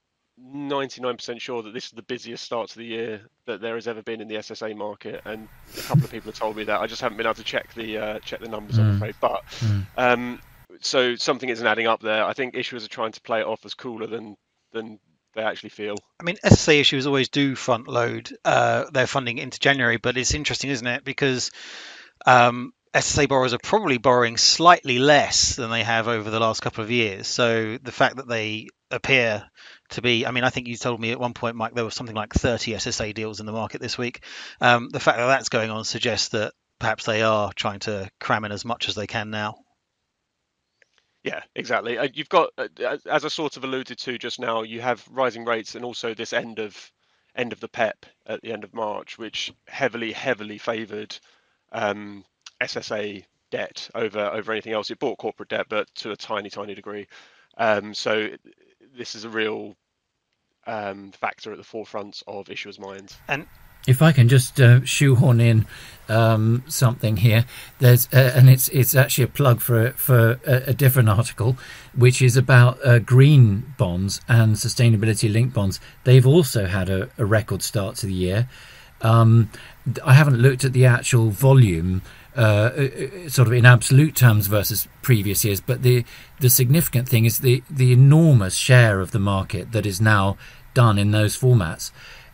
99% 0.54 1.40
sure 1.40 1.62
that 1.62 1.74
this 1.74 1.86
is 1.86 1.92
the 1.92 2.02
busiest 2.02 2.44
start 2.44 2.70
to 2.70 2.78
the 2.78 2.86
year 2.86 3.22
that 3.46 3.62
there 3.62 3.76
has 3.76 3.88
ever 3.88 4.02
been 4.02 4.22
in 4.22 4.28
the 4.28 4.36
SSA 4.36 4.76
market, 4.76 5.22
and 5.26 5.48
a 5.78 5.82
couple 5.82 6.04
of 6.04 6.12
people 6.12 6.32
have 6.32 6.40
told 6.40 6.56
me 6.56 6.64
that. 6.66 6.80
I 6.80 6.88
just 6.88 7.02
haven't 7.02 7.18
been 7.18 7.26
able 7.26 7.36
to 7.36 7.44
check 7.44 7.74
the 7.74 7.98
uh, 7.98 8.20
check 8.20 8.40
the 8.40 8.48
numbers, 8.48 8.78
mm. 8.78 8.82
I'm 8.82 8.96
afraid. 8.96 9.16
But 9.20 9.44
mm. 9.60 9.86
um, 9.98 10.42
so 10.82 11.16
something 11.16 11.50
isn't 11.50 11.66
adding 11.66 11.88
up 11.88 12.02
there. 12.02 12.24
I 12.24 12.34
think 12.34 12.56
issuers 12.56 12.86
are 12.86 12.90
trying 12.90 13.12
to 13.14 13.22
play 13.22 13.42
it 13.42 13.48
off 13.48 13.66
as 13.66 13.74
cooler 13.74 14.08
than 14.08 14.38
than 14.72 15.00
they 15.36 15.44
actually 15.44 15.70
feel. 15.70 15.96
I 16.20 16.24
mean, 16.24 16.38
SSA 16.44 16.82
issuers 16.82 17.06
always 17.06 17.30
do 17.30 17.56
front 17.56 17.88
load 17.88 18.32
uh, 18.46 18.86
their 18.92 19.08
funding 19.08 19.38
into 19.38 19.60
January, 19.60 19.98
but 19.98 20.18
it's 20.18 20.34
interesting, 20.34 20.70
isn't 20.70 20.88
it? 20.88 21.04
Because 21.04 21.52
um, 22.26 22.74
SSA 22.94 23.28
borrowers 23.30 23.54
are 23.54 23.60
probably 23.60 23.98
borrowing 23.98 24.38
slightly 24.38 25.00
less 25.00 25.56
than 25.56 25.70
they 25.70 25.84
have 25.84 26.08
over 26.08 26.30
the 26.30 26.40
last 26.40 26.62
couple 26.62 26.84
of 26.84 26.92
years. 26.92 27.28
So 27.28 27.78
the 27.78 27.92
fact 27.92 28.18
that 28.18 28.28
they 28.28 28.68
appear 28.92 29.50
to 29.90 30.02
be, 30.02 30.26
I 30.26 30.32
mean, 30.32 30.44
I 30.44 30.50
think 30.50 30.68
you 30.68 30.76
told 30.78 31.00
me 31.00 31.12
at 31.12 31.20
one 31.20 31.34
point, 31.34 31.56
Mike, 31.56 31.74
there 31.74 31.86
was 31.86 31.96
something 31.96 32.16
like 32.16 32.34
30 32.34 32.74
SSA 32.74 33.14
deals 33.14 33.40
in 33.40 33.46
the 33.46 33.52
market 33.52 33.82
this 33.82 33.98
week. 33.98 34.24
Um, 34.62 34.90
the 34.90 35.00
fact 35.00 35.18
that 35.18 35.28
that's 35.28 35.50
going 35.50 35.70
on 35.70 35.84
suggests 35.84 36.30
that 36.30 36.54
perhaps 36.80 37.06
they 37.06 37.22
are 37.22 37.52
trying 37.54 37.80
to 37.80 38.10
cram 38.20 38.46
in 38.46 38.52
as 38.52 38.66
much 38.66 38.88
as 38.90 38.96
they 38.96 39.08
can 39.08 39.30
now. 39.30 39.56
Yeah, 41.24 41.42
exactly. 41.56 41.98
Uh, 41.98 42.08
you've 42.14 42.30
got, 42.30 42.52
uh, 42.58 42.68
as 43.06 43.26
I 43.26 43.28
sort 43.28 43.58
of 43.58 43.64
alluded 43.64 43.98
to 44.00 44.18
just 44.18 44.40
now, 44.40 44.64
you 44.64 44.80
have 44.82 45.06
rising 45.12 45.44
rates 45.44 45.76
and 45.76 45.84
also 45.84 46.14
this 46.14 46.34
end 46.34 46.60
of 46.60 46.92
end 47.36 47.54
of 47.54 47.60
the 47.60 47.68
PEPP 47.68 48.06
at 48.26 48.42
the 48.42 48.52
end 48.52 48.64
of 48.64 48.74
March, 48.74 49.18
which 49.18 49.54
heavily, 49.68 50.12
heavily 50.12 50.58
favoured 50.58 51.18
um, 51.72 52.24
SSA 52.62 53.24
debt 53.52 53.90
over 53.96 54.20
over 54.20 54.52
anything 54.52 54.74
else. 54.74 54.90
It 54.90 55.00
bought 55.00 55.18
corporate 55.18 55.50
debt, 55.50 55.68
but 55.70 55.94
to 55.96 56.12
a 56.12 56.16
tiny, 56.16 56.50
tiny 56.50 56.74
degree. 56.74 57.08
Um, 57.58 57.94
so 57.94 58.30
this 58.98 59.16
is 59.16 59.24
a 59.24 59.30
real 59.30 59.76
um, 60.68 61.12
factor 61.12 61.52
at 61.52 61.58
the 61.58 61.64
forefront 61.64 62.22
of 62.28 62.48
issuers' 62.48 62.80
minds. 62.80 63.18
And 63.28 63.48
if 63.88 64.02
I 64.02 64.12
can 64.12 64.28
just 64.28 64.60
uh, 64.60 64.84
shoehorn 64.86 65.40
in 65.40 65.66
um, 66.10 66.64
something 66.68 67.18
here, 67.18 67.46
there's 67.80 68.08
uh, 68.14 68.34
and 68.36 68.50
it's 68.50 68.68
it's 68.70 68.94
actually 68.96 69.24
a 69.24 69.28
plug 69.28 69.62
for 69.62 69.92
for 69.92 70.40
a, 70.46 70.70
a 70.70 70.74
different 70.74 71.10
article, 71.10 71.58
which 71.96 72.22
is 72.22 72.36
about 72.38 72.86
uh, 72.86 73.00
green 73.00 73.74
bonds 73.78 74.22
and 74.28 74.56
sustainability 74.56 75.32
linked 75.32 75.54
bonds. 75.54 75.80
They've 76.04 76.28
also 76.28 76.66
had 76.66 76.90
a, 76.90 77.10
a 77.18 77.26
record 77.26 77.64
start 77.64 77.96
to 77.98 78.06
the 78.06 78.14
year. 78.14 78.50
Um, 79.02 79.50
I 80.04 80.14
haven't 80.14 80.38
looked 80.38 80.66
at 80.66 80.74
the 80.74 80.86
actual 80.86 81.30
volume, 81.30 82.02
uh, 82.40 82.42
uh, 82.42 83.26
uh, 83.26 83.30
sort 83.30 83.50
of 83.50 83.54
in 83.54 83.66
absolute 83.66 84.16
terms 84.16 84.48
versus 84.48 84.88
previous 85.02 85.44
years, 85.44 85.60
but 85.60 85.84
the 85.84 86.06
the 86.40 86.50
significant 86.50 87.10
thing 87.10 87.26
is 87.26 87.40
the 87.40 87.62
the 87.70 87.92
enormous 87.92 88.56
share 88.56 89.02
of 89.02 89.12
the 89.12 89.20
market 89.20 89.74
that 89.74 89.86
is 89.86 90.00
now 90.00 90.38
done 90.74 90.98
in 90.98 91.12
those 91.12 91.38
formats. 91.38 91.92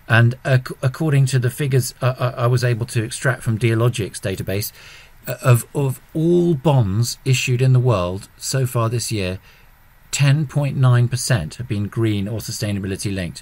And 0.08 0.36
ac- 0.46 0.76
according 0.84 1.26
to 1.28 1.40
the 1.40 1.50
figures 1.50 1.96
uh, 2.04 2.34
I 2.38 2.46
was 2.46 2.64
able 2.64 2.86
to 2.86 3.02
extract 3.02 3.42
from 3.42 3.58
Dealogic's 3.58 4.20
database, 4.20 4.72
uh, 5.28 5.38
of 5.42 5.66
of 5.74 6.00
all 6.14 6.54
bonds 6.54 7.18
issued 7.26 7.60
in 7.60 7.74
the 7.74 7.80
world 7.80 8.30
so 8.38 8.68
far 8.68 8.90
this 8.90 9.12
year, 9.12 9.40
10.9% 10.12 11.56
have 11.56 11.68
been 11.68 11.88
green 11.88 12.28
or 12.28 12.42
sustainability 12.42 13.12
linked, 13.12 13.42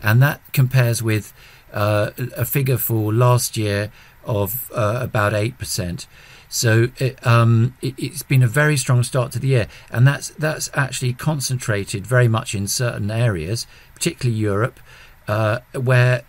and 0.00 0.22
that 0.22 0.40
compares 0.52 1.02
with 1.02 1.34
uh, 1.72 2.12
a 2.36 2.44
figure 2.44 2.78
for 2.78 3.12
last 3.12 3.56
year 3.56 3.90
of 4.26 4.70
uh, 4.74 4.98
about 5.02 5.32
8%. 5.32 6.06
So 6.48 6.88
it, 6.98 7.26
um, 7.26 7.76
it, 7.82 7.98
has 7.98 8.22
been 8.22 8.42
a 8.42 8.46
very 8.46 8.76
strong 8.76 9.02
start 9.02 9.32
to 9.32 9.40
the 9.40 9.48
year, 9.48 9.66
and 9.90 10.06
that's 10.06 10.28
that's 10.30 10.70
actually 10.72 11.12
concentrated 11.12 12.06
very 12.06 12.28
much 12.28 12.54
in 12.54 12.68
certain 12.68 13.10
areas, 13.10 13.66
particularly 13.92 14.38
Europe, 14.38 14.78
uh, 15.26 15.60
where 15.72 16.22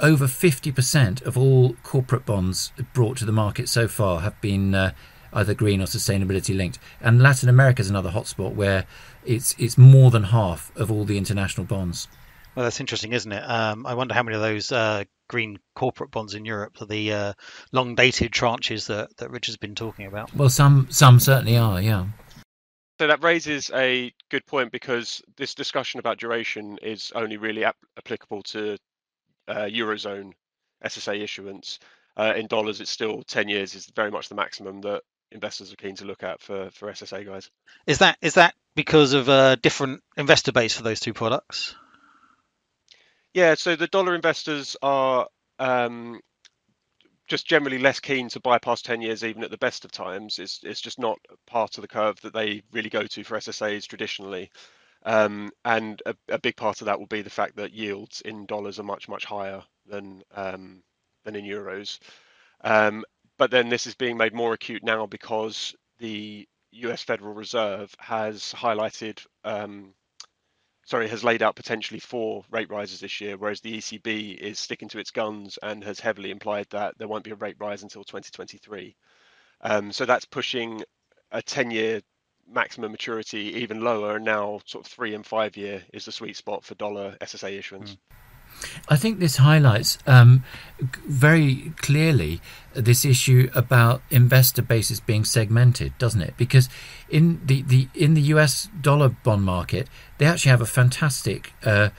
over 0.00 0.26
50% 0.26 1.22
of 1.22 1.38
all 1.38 1.74
corporate 1.82 2.26
bonds 2.26 2.72
brought 2.92 3.16
to 3.18 3.24
the 3.24 3.32
market 3.32 3.68
so 3.68 3.86
far 3.86 4.20
have 4.20 4.38
been 4.40 4.74
uh, 4.74 4.92
either 5.32 5.54
green 5.54 5.80
or 5.80 5.86
sustainability 5.86 6.56
linked. 6.56 6.78
And 7.00 7.22
Latin 7.22 7.48
America 7.48 7.80
is 7.80 7.90
another 7.90 8.10
hotspot 8.10 8.54
where 8.54 8.86
it's 9.24 9.54
it's 9.58 9.78
more 9.78 10.10
than 10.10 10.24
half 10.24 10.74
of 10.76 10.90
all 10.90 11.04
the 11.04 11.18
international 11.18 11.66
bonds. 11.66 12.08
Well, 12.54 12.64
that's 12.64 12.80
interesting, 12.80 13.12
isn't 13.12 13.30
it? 13.30 13.42
Um, 13.42 13.86
I 13.86 13.94
wonder 13.94 14.14
how 14.14 14.22
many 14.22 14.34
of 14.34 14.42
those 14.42 14.72
uh, 14.72 15.04
green 15.30 15.60
corporate 15.76 16.10
bonds 16.10 16.34
in 16.34 16.44
Europe 16.44 16.76
the 16.88 17.12
uh, 17.12 17.32
long-dated 17.70 18.32
tranches 18.32 18.88
that, 18.88 19.16
that 19.18 19.30
Richard's 19.30 19.56
been 19.56 19.76
talking 19.76 20.06
about. 20.06 20.34
Well, 20.34 20.48
some 20.48 20.88
some 20.90 21.20
certainly 21.20 21.56
are, 21.56 21.80
yeah. 21.80 22.06
So 22.98 23.06
that 23.06 23.22
raises 23.22 23.70
a 23.72 24.12
good 24.28 24.44
point 24.44 24.72
because 24.72 25.22
this 25.36 25.54
discussion 25.54 26.00
about 26.00 26.18
duration 26.18 26.78
is 26.82 27.12
only 27.14 27.36
really 27.36 27.64
ap- 27.64 27.76
applicable 27.96 28.42
to 28.42 28.76
uh, 29.46 29.66
eurozone 29.66 30.32
SSA 30.84 31.20
issuance. 31.22 31.78
Uh, 32.16 32.34
in 32.36 32.48
dollars, 32.48 32.80
it's 32.80 32.90
still 32.90 33.22
10 33.22 33.48
years 33.48 33.76
is 33.76 33.86
very 33.94 34.10
much 34.10 34.28
the 34.28 34.34
maximum 34.34 34.80
that 34.80 35.02
investors 35.30 35.72
are 35.72 35.76
keen 35.76 35.94
to 35.94 36.04
look 36.06 36.24
at 36.24 36.42
for 36.42 36.70
for 36.72 36.90
SSA 36.90 37.24
guys. 37.24 37.48
Is 37.86 37.98
that 37.98 38.18
is 38.20 38.34
that 38.34 38.54
because 38.74 39.12
of 39.12 39.28
a 39.28 39.56
different 39.56 40.02
investor 40.16 40.50
base 40.50 40.76
for 40.76 40.82
those 40.82 40.98
two 40.98 41.14
products? 41.14 41.76
Yeah, 43.32 43.54
so 43.54 43.76
the 43.76 43.86
dollar 43.86 44.14
investors 44.14 44.76
are 44.82 45.28
um, 45.58 46.20
just 47.28 47.46
generally 47.46 47.78
less 47.78 48.00
keen 48.00 48.28
to 48.30 48.40
bypass 48.40 48.82
10 48.82 49.00
years 49.02 49.22
even 49.22 49.44
at 49.44 49.50
the 49.52 49.58
best 49.58 49.84
of 49.84 49.92
times. 49.92 50.38
It's, 50.40 50.60
it's 50.64 50.80
just 50.80 50.98
not 50.98 51.18
part 51.46 51.78
of 51.78 51.82
the 51.82 51.88
curve 51.88 52.20
that 52.22 52.34
they 52.34 52.62
really 52.72 52.90
go 52.90 53.04
to 53.04 53.24
for 53.24 53.38
SSAs 53.38 53.86
traditionally. 53.86 54.50
Um, 55.04 55.50
and 55.64 56.02
a, 56.06 56.14
a, 56.28 56.38
big 56.38 56.56
part 56.56 56.82
of 56.82 56.86
that 56.86 56.98
will 56.98 57.06
be 57.06 57.22
the 57.22 57.30
fact 57.30 57.56
that 57.56 57.72
yields 57.72 58.20
in 58.20 58.44
dollars 58.46 58.78
are 58.78 58.84
much, 58.84 59.08
much 59.08 59.24
higher 59.24 59.62
than, 59.86 60.22
um, 60.34 60.82
than 61.24 61.36
in 61.36 61.44
euros. 61.44 62.00
Um, 62.62 63.04
but 63.38 63.50
then 63.50 63.70
this 63.70 63.86
is 63.86 63.94
being 63.94 64.18
made 64.18 64.34
more 64.34 64.52
acute 64.52 64.82
now 64.82 65.06
because 65.06 65.74
the 66.00 66.46
US 66.72 67.02
Federal 67.02 67.32
Reserve 67.32 67.94
has 67.98 68.52
highlighted 68.54 69.24
um, 69.44 69.94
sorry, 70.90 71.08
has 71.08 71.22
laid 71.22 71.40
out 71.40 71.54
potentially 71.54 72.00
four 72.00 72.44
rate 72.50 72.68
rises 72.68 72.98
this 72.98 73.20
year, 73.20 73.36
whereas 73.36 73.60
the 73.60 73.78
ECB 73.78 74.36
is 74.36 74.58
sticking 74.58 74.88
to 74.88 74.98
its 74.98 75.12
guns 75.12 75.56
and 75.62 75.84
has 75.84 76.00
heavily 76.00 76.32
implied 76.32 76.66
that 76.70 76.98
there 76.98 77.06
won't 77.06 77.22
be 77.22 77.30
a 77.30 77.36
rate 77.36 77.54
rise 77.60 77.84
until 77.84 78.02
2023. 78.02 78.96
Um, 79.60 79.92
so 79.92 80.04
that's 80.04 80.24
pushing 80.24 80.82
a 81.30 81.40
10-year 81.42 82.00
maximum 82.52 82.90
maturity 82.90 83.60
even 83.60 83.82
lower, 83.82 84.16
and 84.16 84.24
now 84.24 84.60
sort 84.66 84.84
of 84.84 84.90
three 84.90 85.14
and 85.14 85.24
five 85.24 85.56
year 85.56 85.84
is 85.92 86.06
the 86.06 86.12
sweet 86.12 86.36
spot 86.36 86.64
for 86.64 86.74
dollar 86.74 87.16
SSA 87.20 87.56
issuance. 87.56 87.92
Mm. 87.92 87.98
I 88.88 88.96
think 88.96 89.18
this 89.18 89.36
highlights 89.36 89.98
um, 90.06 90.44
very 91.06 91.72
clearly 91.76 92.40
this 92.74 93.04
issue 93.04 93.50
about 93.54 94.02
investor 94.10 94.62
bases 94.62 95.00
being 95.00 95.24
segmented, 95.24 95.96
doesn't 95.98 96.22
it? 96.22 96.34
Because 96.36 96.68
in 97.08 97.40
the, 97.44 97.62
the 97.62 97.88
in 97.94 98.14
the 98.14 98.22
US 98.34 98.68
dollar 98.80 99.08
bond 99.08 99.42
market, 99.42 99.88
they 100.18 100.26
actually 100.26 100.50
have 100.50 100.60
a 100.60 100.66
fantastic 100.66 101.52
uh, 101.64 101.90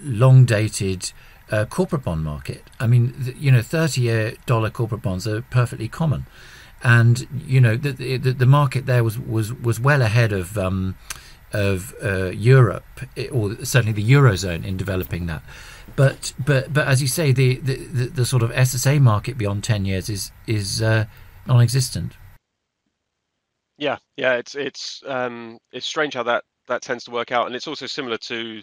long 0.00 0.44
dated 0.44 1.12
uh, 1.50 1.64
corporate 1.64 2.04
bond 2.04 2.24
market. 2.24 2.64
I 2.78 2.86
mean, 2.86 3.34
you 3.38 3.50
know, 3.50 3.62
thirty 3.62 4.02
year 4.02 4.34
dollar 4.46 4.70
corporate 4.70 5.02
bonds 5.02 5.26
are 5.26 5.42
perfectly 5.42 5.88
common, 5.88 6.26
and 6.82 7.26
you 7.46 7.60
know 7.60 7.76
the 7.76 7.92
the, 7.92 8.32
the 8.32 8.46
market 8.46 8.86
there 8.86 9.04
was 9.04 9.18
was 9.18 9.52
was 9.52 9.80
well 9.80 10.02
ahead 10.02 10.32
of. 10.32 10.56
Um, 10.58 10.96
of 11.52 11.94
uh, 12.00 12.26
Europe, 12.26 12.84
or 13.32 13.56
certainly 13.64 13.92
the 13.92 14.08
eurozone, 14.08 14.64
in 14.64 14.76
developing 14.76 15.26
that. 15.26 15.42
But 16.00 16.32
but 16.42 16.72
but 16.72 16.88
as 16.88 17.02
you 17.02 17.08
say, 17.08 17.30
the 17.30 17.56
the, 17.56 17.74
the, 17.74 18.04
the 18.06 18.24
sort 18.24 18.42
of 18.42 18.50
SSA 18.52 19.02
market 19.02 19.36
beyond 19.36 19.62
ten 19.62 19.84
years 19.84 20.08
is 20.08 20.32
is 20.46 20.80
uh, 20.80 21.04
non-existent. 21.46 22.14
Yeah, 23.76 23.98
yeah, 24.16 24.36
it's 24.36 24.54
it's 24.54 25.02
um, 25.06 25.58
it's 25.72 25.84
strange 25.84 26.14
how 26.14 26.22
that 26.22 26.44
that 26.68 26.80
tends 26.80 27.04
to 27.04 27.10
work 27.10 27.32
out, 27.32 27.48
and 27.48 27.54
it's 27.54 27.68
also 27.68 27.86
similar 27.86 28.16
to 28.16 28.62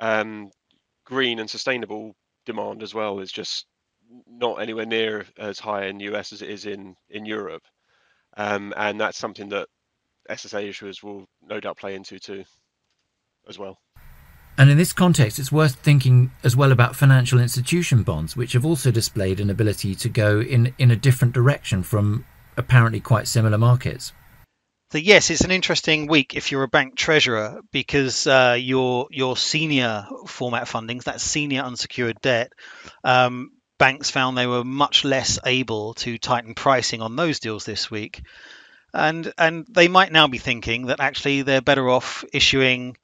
um, 0.00 0.50
green 1.04 1.40
and 1.40 1.50
sustainable 1.50 2.16
demand 2.46 2.82
as 2.82 2.94
well. 2.94 3.20
Is 3.20 3.32
just 3.32 3.66
not 4.26 4.62
anywhere 4.62 4.86
near 4.86 5.26
as 5.36 5.58
high 5.58 5.84
in 5.88 5.98
the 5.98 6.06
US 6.14 6.32
as 6.32 6.40
it 6.40 6.48
is 6.48 6.64
in 6.64 6.96
in 7.10 7.26
Europe, 7.26 7.64
um, 8.38 8.72
and 8.78 8.98
that's 8.98 9.18
something 9.18 9.50
that 9.50 9.68
SSA 10.30 10.70
issuers 10.70 11.02
will 11.02 11.28
no 11.42 11.60
doubt 11.60 11.76
play 11.76 11.94
into 11.94 12.18
too, 12.18 12.44
as 13.46 13.58
well. 13.58 13.76
And 14.58 14.70
in 14.70 14.78
this 14.78 14.92
context, 14.92 15.38
it's 15.38 15.52
worth 15.52 15.74
thinking 15.74 16.30
as 16.42 16.56
well 16.56 16.72
about 16.72 16.96
financial 16.96 17.38
institution 17.38 18.02
bonds, 18.02 18.36
which 18.36 18.54
have 18.54 18.64
also 18.64 18.90
displayed 18.90 19.38
an 19.38 19.50
ability 19.50 19.94
to 19.96 20.08
go 20.08 20.40
in, 20.40 20.74
in 20.78 20.90
a 20.90 20.96
different 20.96 21.34
direction 21.34 21.82
from 21.82 22.24
apparently 22.56 23.00
quite 23.00 23.28
similar 23.28 23.58
markets. 23.58 24.12
So 24.92 24.98
yes, 24.98 25.30
it's 25.30 25.42
an 25.42 25.50
interesting 25.50 26.06
week 26.06 26.34
if 26.36 26.52
you're 26.52 26.62
a 26.62 26.68
bank 26.68 26.96
treasurer 26.96 27.60
because 27.72 28.26
uh, 28.26 28.56
your 28.58 29.08
your 29.10 29.36
senior 29.36 30.06
format 30.26 30.68
fundings, 30.68 31.04
that 31.04 31.20
senior 31.20 31.62
unsecured 31.62 32.20
debt, 32.22 32.52
um, 33.02 33.50
banks 33.78 34.10
found 34.10 34.38
they 34.38 34.46
were 34.46 34.64
much 34.64 35.04
less 35.04 35.40
able 35.44 35.94
to 35.94 36.18
tighten 36.18 36.54
pricing 36.54 37.02
on 37.02 37.16
those 37.16 37.40
deals 37.40 37.64
this 37.64 37.90
week, 37.90 38.22
and 38.94 39.32
and 39.36 39.66
they 39.68 39.88
might 39.88 40.12
now 40.12 40.28
be 40.28 40.38
thinking 40.38 40.86
that 40.86 41.00
actually 41.00 41.42
they're 41.42 41.60
better 41.60 41.88
off 41.90 42.24
issuing 42.32 42.96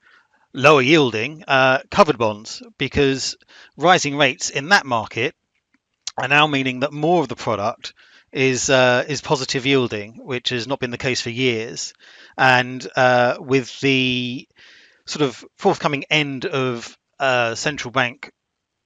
lower 0.53 0.81
yielding 0.81 1.43
uh, 1.47 1.79
covered 1.89 2.17
bonds 2.17 2.61
because 2.77 3.35
rising 3.77 4.17
rates 4.17 4.49
in 4.49 4.69
that 4.69 4.85
market 4.85 5.35
are 6.17 6.27
now 6.27 6.47
meaning 6.47 6.81
that 6.81 6.93
more 6.93 7.21
of 7.21 7.27
the 7.27 7.35
product 7.35 7.93
is 8.31 8.69
uh, 8.69 9.03
is 9.07 9.21
positive 9.21 9.65
yielding, 9.65 10.17
which 10.23 10.49
has 10.49 10.67
not 10.67 10.79
been 10.79 10.91
the 10.91 10.97
case 10.97 11.21
for 11.21 11.29
years. 11.29 11.93
And 12.37 12.85
uh, 12.95 13.37
with 13.39 13.79
the 13.79 14.47
sort 15.05 15.21
of 15.21 15.43
forthcoming 15.57 16.05
end 16.09 16.45
of 16.45 16.97
uh, 17.19 17.55
central 17.55 17.91
bank 17.91 18.31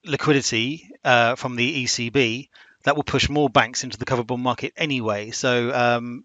liquidity 0.04 0.90
uh, 1.04 1.34
from 1.34 1.56
the 1.56 1.84
ECB, 1.84 2.48
that 2.84 2.96
will 2.96 3.04
push 3.04 3.28
more 3.28 3.48
banks 3.48 3.84
into 3.84 3.98
the 3.98 4.04
covered 4.04 4.26
bond 4.26 4.42
market 4.42 4.72
anyway. 4.76 5.30
So, 5.30 5.72
um, 5.74 6.24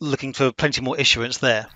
looking 0.00 0.32
for 0.32 0.52
plenty 0.52 0.80
more 0.80 0.98
issuance 0.98 1.38
there. 1.38 1.66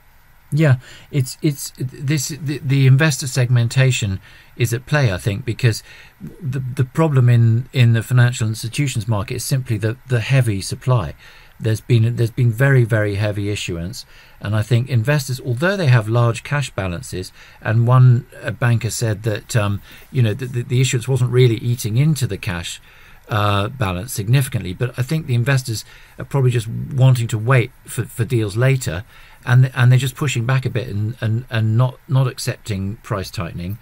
Yeah, 0.57 0.77
it's 1.11 1.37
it's 1.43 1.73
this 1.77 2.29
the, 2.29 2.61
the 2.65 2.87
investor 2.87 3.27
segmentation 3.27 4.21
is 4.57 4.73
at 4.73 4.87
play, 4.87 5.13
I 5.13 5.19
think, 5.19 5.45
because 5.45 5.83
the 6.21 6.61
the 6.61 6.85
problem 6.85 7.29
in 7.29 7.69
in 7.73 7.93
the 7.93 8.03
financial 8.03 8.47
institutions 8.47 9.09
market 9.09 9.35
is 9.35 9.45
simply 9.45 9.79
the 9.79 9.97
the 10.07 10.21
heavy 10.21 10.61
supply. 10.61 11.15
there's 11.61 11.81
been 11.81 12.17
there's 12.17 12.31
been 12.31 12.51
very 12.51 12.85
very 12.85 13.15
heavy 13.17 13.51
issuance, 13.51 14.07
and 14.41 14.55
I 14.55 14.63
think 14.63 14.89
investors, 14.89 15.41
although 15.41 15.77
they 15.77 15.87
have 15.87 16.09
large 16.09 16.43
cash 16.43 16.71
balances, 16.71 17.33
and 17.61 17.87
one 17.87 18.27
uh, 18.43 18.51
banker 18.51 18.91
said 18.91 19.23
that 19.23 19.57
um, 19.57 19.81
you 20.11 20.23
know 20.23 20.35
the, 20.35 20.63
the 20.63 20.81
issuance 20.81 21.09
wasn't 21.09 21.31
really 21.31 21.57
eating 21.57 21.97
into 21.97 22.27
the 22.27 22.39
cash 22.39 22.81
uh, 23.29 23.69
balance 23.69 24.13
significantly, 24.13 24.75
but 24.75 24.99
I 24.99 25.03
think 25.03 25.27
the 25.27 25.35
investors 25.35 25.85
are 26.19 26.25
probably 26.25 26.51
just 26.51 26.69
wanting 26.69 27.29
to 27.29 27.39
wait 27.39 27.71
for, 27.85 28.05
for 28.05 28.25
deals 28.25 28.57
later, 28.57 29.05
and 29.45 29.71
and 29.75 29.91
they're 29.91 29.99
just 29.99 30.17
pushing 30.17 30.47
back 30.47 30.65
a 30.65 30.71
bit 30.71 30.89
and, 30.89 31.17
and, 31.21 31.45
and 31.51 31.77
not 31.77 31.99
not 32.09 32.27
accepting 32.27 32.97
price 32.97 33.31
tightening. 33.31 33.79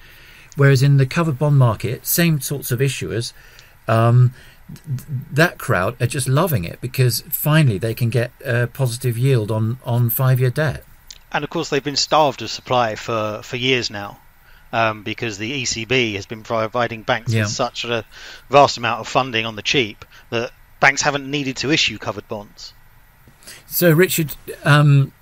Whereas 0.57 0.83
in 0.83 0.99
the 0.99 1.07
covered 1.07 1.39
bond 1.39 1.59
market, 1.59 2.07
same 2.07 2.41
sorts 2.41 2.71
of 2.71 2.81
issuers. 2.81 3.33
Um, 3.89 4.35
that 5.33 5.59
crowd 5.59 6.01
are 6.01 6.07
just 6.07 6.29
loving 6.29 6.65
it 6.65 6.81
because 6.81 7.23
finally 7.29 7.79
they 7.79 7.95
can 7.95 8.11
get 8.11 8.31
a 8.45 8.67
positive 8.67 9.19
yield 9.19 9.51
on, 9.51 9.79
on 9.85 10.09
five 10.09 10.41
year 10.41 10.51
debt. 10.51 10.85
And 11.31 11.45
of 11.45 11.51
course, 11.51 11.71
they've 11.71 11.83
been 11.83 11.97
starved 11.97 12.43
of 12.43 12.51
supply 12.51 12.95
for, 12.95 13.41
for 13.43 13.57
years 13.57 13.91
now 13.91 14.19
um, 14.73 15.03
because 15.03 15.39
the 15.39 15.63
ECB 15.63 16.15
has 16.15 16.27
been 16.27 16.43
providing 16.43 17.03
banks 17.03 17.33
yeah. 17.33 17.43
with 17.43 17.51
such 17.51 17.85
a 17.85 18.05
vast 18.51 18.77
amount 18.77 19.01
of 19.01 19.09
funding 19.09 19.47
on 19.47 19.57
the 19.57 19.63
cheap 19.63 20.05
that 20.31 20.53
banks 20.81 21.03
haven't 21.03 21.31
needed 21.31 21.57
to 21.59 21.71
issue 21.71 21.99
covered 21.99 22.29
bonds. 22.29 22.73
So, 23.67 23.91
Richard, 23.91 24.35
um, 24.65 25.13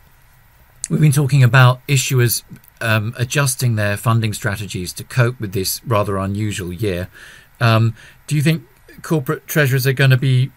we've 0.91 1.01
been 1.01 1.13
talking 1.13 1.43
about 1.43 1.87
issuers 1.87 2.43
um, 2.81 3.15
adjusting 3.17 3.77
their 3.77 3.97
funding 3.97 4.33
strategies 4.33 4.93
to 4.93 5.05
cope 5.05 5.41
with 5.41 5.53
this 5.53 5.81
rather 5.87 6.19
unusual 6.19 6.73
year. 6.73 7.09
Um, 7.61 7.95
do 8.27 8.35
you 8.35 8.43
think 8.43 8.65
corporate 9.03 9.47
treasurers 9.47 9.87
are 9.87 9.93
going 9.93 10.11
to 10.11 10.17
be 10.17 10.51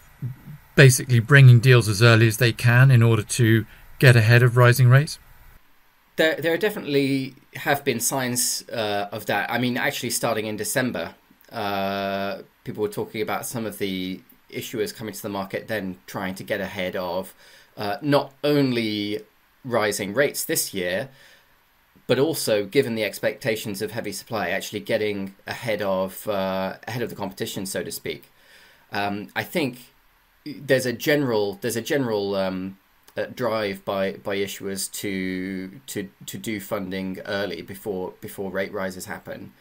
basically 0.75 1.19
bringing 1.19 1.59
deals 1.59 1.87
as 1.87 2.01
early 2.01 2.27
as 2.27 2.37
they 2.37 2.51
can 2.51 2.89
in 2.89 3.03
order 3.03 3.21
to 3.21 3.65
get 3.99 4.15
ahead 4.15 4.41
of 4.41 4.57
rising 4.57 4.89
rates? 4.89 5.19
There, 6.15 6.35
there 6.35 6.57
definitely 6.57 7.35
have 7.55 7.83
been 7.83 7.99
signs 7.99 8.67
uh, 8.69 9.09
of 9.11 9.27
that. 9.27 9.51
I 9.51 9.59
mean, 9.59 9.77
actually, 9.77 10.09
starting 10.09 10.47
in 10.47 10.57
December, 10.57 11.13
uh, 11.51 12.39
people 12.63 12.81
were 12.81 12.89
talking 12.89 13.21
about 13.21 13.45
some 13.45 13.65
of 13.65 13.77
the 13.77 14.19
issuers 14.49 14.95
coming 14.95 15.13
to 15.13 15.21
the 15.21 15.29
market 15.29 15.67
then 15.67 15.97
trying 16.05 16.35
to 16.35 16.43
get 16.43 16.61
ahead 16.61 16.95
of 16.95 17.33
uh, 17.75 17.97
not 18.01 18.33
only 18.43 19.19
rising 19.63 20.13
rates 20.13 20.43
this 20.45 20.73
year, 20.73 21.09
but 22.07 22.19
also 22.19 22.65
given 22.65 22.95
the 22.95 23.03
expectations 23.03 23.81
of 23.81 23.91
heavy 23.91 24.11
supply, 24.11 24.49
actually 24.49 24.81
getting 24.81 25.35
ahead 25.47 25.81
of 25.81 26.27
uh, 26.27 26.75
ahead 26.87 27.01
of 27.01 27.09
the 27.09 27.15
competition, 27.15 27.65
so 27.65 27.83
to 27.83 27.91
speak. 27.91 28.31
Um, 28.91 29.29
I 29.35 29.43
think 29.43 29.93
there's 30.45 30.85
a 30.85 30.93
general 30.93 31.57
there's 31.61 31.75
a 31.75 31.81
general 31.81 32.35
um, 32.35 32.77
uh, 33.17 33.25
drive 33.33 33.85
by 33.85 34.13
by 34.13 34.37
issuers 34.37 34.91
to 34.91 35.79
to 35.87 36.09
to 36.25 36.37
do 36.37 36.59
funding 36.59 37.19
early 37.25 37.61
before 37.61 38.13
before 38.21 38.51
rate 38.51 38.73
rises 38.73 39.05
happen. 39.05 39.53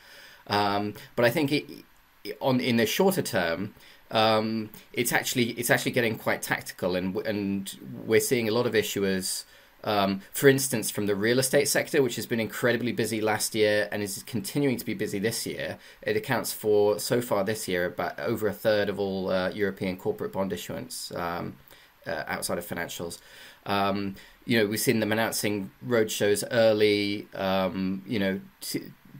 Um, 0.48 0.94
but 1.16 1.24
I 1.24 1.30
think 1.30 1.52
it, 1.52 1.64
on 2.40 2.60
in 2.60 2.76
the 2.76 2.86
shorter 2.86 3.22
term, 3.22 3.74
um, 4.10 4.70
it's 4.92 5.12
actually 5.12 5.50
it's 5.50 5.70
actually 5.70 5.92
getting 5.92 6.18
quite 6.18 6.42
tactical, 6.42 6.96
and 6.96 7.16
and 7.18 7.78
we're 8.06 8.20
seeing 8.20 8.48
a 8.48 8.52
lot 8.52 8.66
of 8.66 8.74
issuers 8.74 9.44
um, 9.84 10.20
for 10.32 10.48
instance, 10.48 10.90
from 10.90 11.06
the 11.06 11.14
real 11.14 11.38
estate 11.38 11.68
sector, 11.68 12.02
which 12.02 12.16
has 12.16 12.26
been 12.26 12.40
incredibly 12.40 12.92
busy 12.92 13.20
last 13.20 13.54
year 13.54 13.88
and 13.90 14.02
is 14.02 14.22
continuing 14.24 14.76
to 14.76 14.84
be 14.84 14.94
busy 14.94 15.18
this 15.18 15.46
year, 15.46 15.78
it 16.02 16.16
accounts 16.16 16.52
for 16.52 16.98
so 16.98 17.20
far 17.20 17.44
this 17.44 17.66
year 17.66 17.86
about 17.86 18.18
over 18.20 18.46
a 18.46 18.52
third 18.52 18.88
of 18.88 19.00
all 19.00 19.30
uh, 19.30 19.50
European 19.50 19.96
corporate 19.96 20.32
bond 20.32 20.52
issuance 20.52 21.12
um, 21.16 21.56
uh, 22.06 22.24
outside 22.26 22.58
of 22.58 22.66
financials. 22.66 23.18
Um, 23.66 24.16
you 24.44 24.58
know, 24.58 24.66
we've 24.66 24.80
seen 24.80 25.00
them 25.00 25.12
announcing 25.12 25.70
roadshows 25.86 26.44
early. 26.50 27.28
Um, 27.34 28.02
you 28.06 28.18
know, 28.18 28.40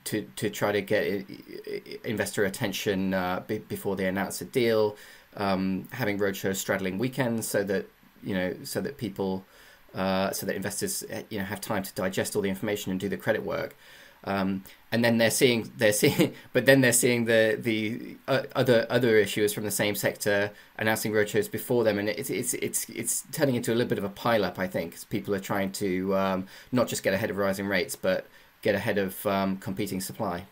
to, 0.05 0.22
to 0.37 0.51
try 0.51 0.72
to 0.72 0.83
get 0.83 1.27
investor 2.05 2.44
attention 2.44 3.14
uh, 3.14 3.42
before 3.68 3.96
they 3.96 4.07
announce 4.07 4.40
a 4.40 4.44
deal. 4.44 4.96
Um, 5.37 5.88
having 5.92 6.18
roadshows 6.18 6.57
straddling 6.57 6.98
weekends 6.98 7.48
so 7.48 7.64
that 7.64 7.87
you 8.22 8.35
know 8.35 8.55
so 8.64 8.81
that 8.81 8.98
people 8.98 9.44
uh, 9.94 10.31
so 10.31 10.46
that 10.46 10.57
investors 10.57 11.02
uh, 11.12 11.22
you 11.31 11.38
know 11.38 11.44
have 11.44 11.61
time 11.61 11.83
to 11.83 11.92
digest 11.94 12.35
all 12.37 12.42
the 12.42 12.48
information 12.48 12.90
and 12.90 13.00
do 13.00 13.09
the 13.09 13.16
credit 13.16 13.44
work. 13.44 13.76
Um, 14.24 14.62
and 14.92 15.05
then 15.05 15.18
they're 15.18 15.31
seeing 15.31 15.72
they're 15.76 15.92
seeing, 15.92 16.35
but 16.52 16.66
then 16.66 16.81
they're 16.81 16.92
seeing 16.92 17.24
the 17.24 17.59
the 17.61 18.16
uh, 18.28 18.42
other 18.55 18.87
other 18.90 19.22
issuers 19.22 19.55
from 19.55 19.64
the 19.64 19.70
same 19.70 19.94
sector 19.94 20.50
announcing 20.78 21.12
roadshows 21.12 21.50
before 21.50 21.85
them, 21.85 21.98
and 21.98 22.09
it's 22.09 22.31
it's 22.31 22.55
it's 22.55 22.88
it's 22.90 23.24
turning 23.33 23.55
into 23.55 23.72
a 23.72 23.74
little 23.74 23.88
bit 23.88 23.98
of 23.98 24.05
a 24.05 24.11
pile 24.11 24.44
up. 24.44 24.59
I 24.59 24.66
think 24.66 24.94
as 24.94 25.05
people 25.05 25.35
are 25.35 25.40
trying 25.40 25.72
to 25.72 26.16
um, 26.16 26.46
not 26.70 26.88
just 26.88 27.02
get 27.02 27.14
ahead 27.14 27.31
of 27.31 27.37
rising 27.37 27.66
rates, 27.66 27.96
but 27.96 28.26
get 28.61 28.74
ahead 28.74 28.98
of 28.98 29.26
um, 29.26 29.57
competing 29.57 30.00
supply. 30.00 30.44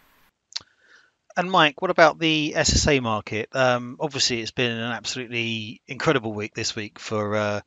And 1.37 1.51
Mike, 1.51 1.81
what 1.81 1.91
about 1.91 2.19
the 2.19 2.55
SSA 2.57 3.01
market? 3.01 3.49
Um, 3.53 3.97
obviously, 4.01 4.41
it's 4.41 4.51
been 4.51 4.73
an 4.73 4.93
absolutely 4.93 5.81
incredible 5.87 6.33
week 6.33 6.55
this 6.55 6.75
week 6.75 6.99
for 6.99 7.37
uh, 7.37 7.61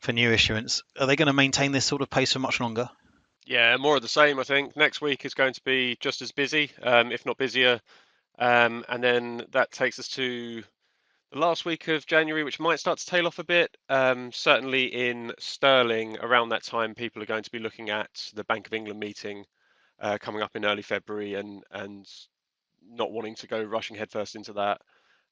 for 0.00 0.12
new 0.12 0.30
issuance. 0.30 0.82
Are 0.98 1.06
they 1.06 1.16
going 1.16 1.26
to 1.26 1.32
maintain 1.32 1.72
this 1.72 1.84
sort 1.84 2.02
of 2.02 2.10
pace 2.10 2.32
for 2.32 2.38
much 2.38 2.60
longer? 2.60 2.88
Yeah, 3.46 3.76
more 3.78 3.96
of 3.96 4.02
the 4.02 4.08
same. 4.08 4.38
I 4.38 4.44
think 4.44 4.76
next 4.76 5.00
week 5.00 5.24
is 5.24 5.34
going 5.34 5.54
to 5.54 5.62
be 5.64 5.96
just 6.00 6.22
as 6.22 6.32
busy, 6.32 6.70
um, 6.82 7.10
if 7.10 7.24
not 7.24 7.38
busier, 7.38 7.80
um, 8.38 8.84
and 8.88 9.02
then 9.02 9.46
that 9.52 9.72
takes 9.72 9.98
us 9.98 10.08
to 10.08 10.62
the 11.32 11.38
last 11.38 11.64
week 11.64 11.88
of 11.88 12.06
January, 12.06 12.44
which 12.44 12.60
might 12.60 12.78
start 12.78 12.98
to 12.98 13.06
tail 13.06 13.26
off 13.26 13.38
a 13.38 13.44
bit. 13.44 13.76
Um, 13.88 14.32
certainly 14.32 14.84
in 14.84 15.32
sterling, 15.38 16.18
around 16.18 16.50
that 16.50 16.62
time, 16.62 16.94
people 16.94 17.22
are 17.22 17.26
going 17.26 17.42
to 17.42 17.50
be 17.50 17.58
looking 17.58 17.90
at 17.90 18.30
the 18.34 18.44
Bank 18.44 18.66
of 18.66 18.74
England 18.74 19.00
meeting 19.00 19.44
uh, 20.00 20.18
coming 20.20 20.42
up 20.42 20.54
in 20.54 20.64
early 20.64 20.82
February, 20.82 21.34
and 21.34 21.64
and 21.70 22.06
not 22.90 23.12
wanting 23.12 23.34
to 23.36 23.46
go 23.46 23.62
rushing 23.62 23.96
headfirst 23.96 24.36
into 24.36 24.52
that. 24.54 24.80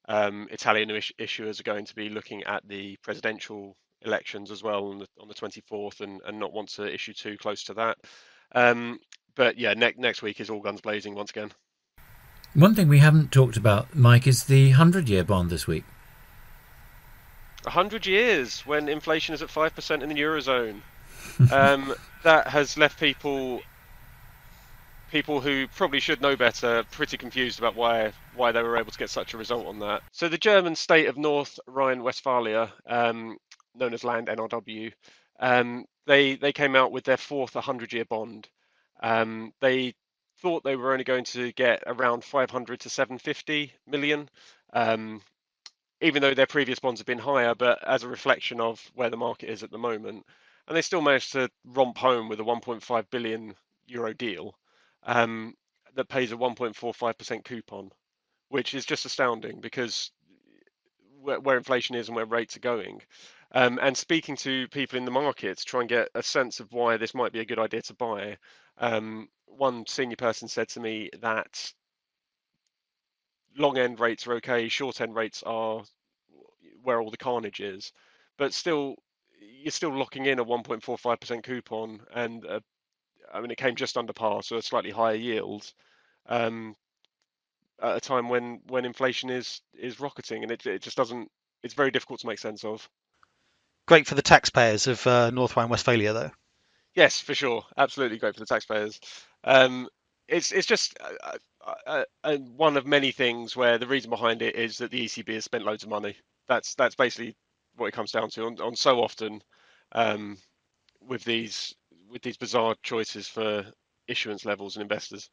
Um, 0.07 0.47
Italian 0.51 0.89
is- 0.91 1.11
issuers 1.19 1.59
are 1.59 1.63
going 1.63 1.85
to 1.85 1.95
be 1.95 2.09
looking 2.09 2.43
at 2.43 2.67
the 2.67 2.97
presidential 3.03 3.75
elections 4.03 4.51
as 4.51 4.63
well 4.63 4.87
on 4.87 4.99
the, 4.99 5.07
on 5.19 5.27
the 5.27 5.33
24th 5.33 6.01
and, 6.01 6.21
and 6.25 6.39
not 6.39 6.53
want 6.53 6.69
to 6.69 6.91
issue 6.91 7.13
too 7.13 7.37
close 7.37 7.63
to 7.63 7.73
that. 7.73 7.97
Um, 8.53 8.99
but 9.35 9.57
yeah, 9.57 9.73
ne- 9.73 9.95
next 9.97 10.21
week 10.21 10.39
is 10.39 10.49
all 10.49 10.61
guns 10.61 10.81
blazing 10.81 11.15
once 11.15 11.31
again. 11.31 11.51
One 12.53 12.73
thing 12.73 12.87
we 12.87 12.99
haven't 12.99 13.31
talked 13.31 13.57
about, 13.57 13.93
Mike, 13.93 14.25
is 14.25 14.45
the 14.45 14.69
100 14.69 15.09
year 15.09 15.23
bond 15.23 15.49
this 15.49 15.67
week. 15.67 15.83
100 17.63 18.05
years 18.05 18.61
when 18.65 18.87
inflation 18.87 19.35
is 19.35 19.41
at 19.41 19.49
5% 19.49 20.01
in 20.01 20.09
the 20.09 20.15
Eurozone. 20.15 20.81
um, 21.51 21.93
that 22.23 22.47
has 22.47 22.77
left 22.77 22.99
people 22.99 23.61
people 25.11 25.39
who 25.39 25.67
probably 25.67 25.99
should 25.99 26.21
know 26.21 26.35
better 26.35 26.83
pretty 26.91 27.17
confused 27.17 27.59
about 27.59 27.75
why 27.75 28.11
why 28.35 28.51
they 28.51 28.61
were 28.61 28.77
able 28.77 28.91
to 28.91 28.97
get 28.97 29.09
such 29.09 29.33
a 29.33 29.37
result 29.37 29.65
on 29.67 29.79
that. 29.79 30.01
So 30.11 30.29
the 30.29 30.37
German 30.37 30.75
state 30.75 31.07
of 31.07 31.17
North 31.17 31.59
Rhine-Westphalia, 31.67 32.71
um, 32.87 33.37
known 33.75 33.93
as 33.93 34.03
Land 34.03 34.27
NRW, 34.27 34.91
um, 35.39 35.85
they 36.05 36.35
they 36.35 36.53
came 36.53 36.75
out 36.75 36.91
with 36.91 37.03
their 37.03 37.17
fourth 37.17 37.53
100-year 37.53 38.05
bond. 38.05 38.47
Um, 39.01 39.53
they 39.61 39.93
thought 40.41 40.63
they 40.63 40.75
were 40.75 40.91
only 40.91 41.03
going 41.03 41.23
to 41.25 41.51
get 41.53 41.83
around 41.85 42.23
500 42.23 42.79
to 42.81 42.89
750 42.89 43.73
million, 43.87 44.29
um, 44.73 45.21
even 46.01 46.21
though 46.21 46.33
their 46.33 46.47
previous 46.47 46.79
bonds 46.79 46.99
have 46.99 47.07
been 47.07 47.17
higher. 47.17 47.55
But 47.55 47.79
as 47.87 48.03
a 48.03 48.07
reflection 48.07 48.59
of 48.59 48.79
where 48.93 49.09
the 49.09 49.17
market 49.17 49.49
is 49.49 49.63
at 49.63 49.71
the 49.71 49.77
moment, 49.77 50.25
and 50.67 50.75
they 50.75 50.81
still 50.81 51.01
managed 51.01 51.33
to 51.33 51.49
romp 51.65 51.97
home 51.97 52.29
with 52.29 52.39
a 52.39 52.43
1.5 52.43 53.05
billion 53.09 53.55
euro 53.87 54.13
deal 54.13 54.55
um, 55.07 55.55
that 55.95 56.09
pays 56.09 56.31
a 56.31 56.35
1.45% 56.35 57.43
coupon, 57.43 57.89
which 58.49 58.75
is 58.75 58.85
just 58.85 59.05
astounding 59.05 59.59
because 59.61 60.11
where, 61.21 61.39
where, 61.39 61.57
inflation 61.57 61.95
is 61.95 62.07
and 62.07 62.15
where 62.15 62.25
rates 62.25 62.55
are 62.55 62.61
going. 62.61 63.01
Um, 63.53 63.79
and 63.81 63.97
speaking 63.97 64.35
to 64.37 64.67
people 64.67 64.97
in 64.97 65.05
the 65.05 65.11
market 65.11 65.57
to 65.57 65.65
try 65.65 65.79
and 65.79 65.89
get 65.89 66.09
a 66.13 66.21
sense 66.21 66.59
of 66.59 66.71
why 66.73 66.97
this 66.97 67.15
might 67.15 67.31
be 67.31 67.39
a 67.39 67.45
good 67.45 67.57
idea 67.57 67.81
to 67.83 67.93
buy, 67.95 68.37
um, 68.77 69.29
one 69.45 69.85
senior 69.87 70.17
person 70.17 70.49
said 70.49 70.67
to 70.69 70.81
me 70.81 71.09
that 71.21 71.71
long 73.57 73.77
end 73.77 73.99
rates 73.99 74.27
are 74.27 74.33
okay, 74.33 74.67
short 74.67 74.99
end 75.01 75.15
rates 75.15 75.41
are 75.43 75.81
where 76.83 77.01
all 77.01 77.09
the 77.09 77.17
carnage 77.17 77.61
is, 77.61 77.91
but 78.37 78.53
still 78.53 78.95
you're 79.39 79.71
still 79.71 79.97
locking 79.97 80.25
in 80.25 80.39
a 80.39 80.45
1.45% 80.45 81.43
coupon 81.43 82.01
and 82.13 82.43
a 82.45 82.61
I 83.33 83.41
mean, 83.41 83.51
it 83.51 83.57
came 83.57 83.75
just 83.75 83.97
under 83.97 84.13
par, 84.13 84.43
so 84.43 84.57
a 84.57 84.61
slightly 84.61 84.91
higher 84.91 85.15
yield, 85.15 85.71
um, 86.27 86.75
at 87.81 87.97
a 87.97 88.01
time 88.01 88.29
when 88.29 88.61
when 88.67 88.85
inflation 88.85 89.29
is 89.29 89.61
is 89.73 89.99
rocketing, 89.99 90.43
and 90.43 90.51
it 90.51 90.65
it 90.65 90.81
just 90.81 90.97
doesn't. 90.97 91.29
It's 91.63 91.73
very 91.73 91.91
difficult 91.91 92.19
to 92.21 92.27
make 92.27 92.39
sense 92.39 92.63
of. 92.63 92.87
Great 93.87 94.07
for 94.07 94.15
the 94.15 94.21
taxpayers 94.21 94.87
of 94.87 95.05
uh, 95.07 95.29
North 95.29 95.55
Rhine-Westphalia, 95.55 96.13
though. 96.13 96.31
Yes, 96.93 97.21
for 97.21 97.33
sure, 97.33 97.63
absolutely 97.77 98.17
great 98.17 98.33
for 98.33 98.41
the 98.41 98.45
taxpayers. 98.45 98.99
Um, 99.43 99.87
it's 100.27 100.51
it's 100.51 100.67
just 100.67 100.97
uh, 100.99 101.37
uh, 101.65 101.73
uh, 101.85 102.03
uh 102.23 102.37
one 102.37 102.75
of 102.75 102.85
many 102.85 103.11
things 103.11 103.55
where 103.55 103.77
the 103.77 103.87
reason 103.87 104.09
behind 104.09 104.41
it 104.41 104.55
is 104.55 104.79
that 104.79 104.91
the 104.91 105.05
ECB 105.05 105.33
has 105.35 105.45
spent 105.45 105.63
loads 105.63 105.83
of 105.83 105.89
money. 105.89 106.15
That's 106.47 106.75
that's 106.75 106.95
basically 106.95 107.35
what 107.75 107.87
it 107.87 107.93
comes 107.93 108.11
down 108.11 108.29
to 108.31 108.45
on, 108.45 108.59
on 108.59 108.75
so 108.75 109.01
often 109.01 109.41
um, 109.93 110.37
with 111.01 111.23
these 111.23 111.75
with 112.09 112.21
these 112.21 112.37
bizarre 112.37 112.75
choices 112.83 113.27
for 113.27 113.65
issuance 114.07 114.45
levels 114.45 114.75
and 114.75 114.83
investors. 114.83 115.29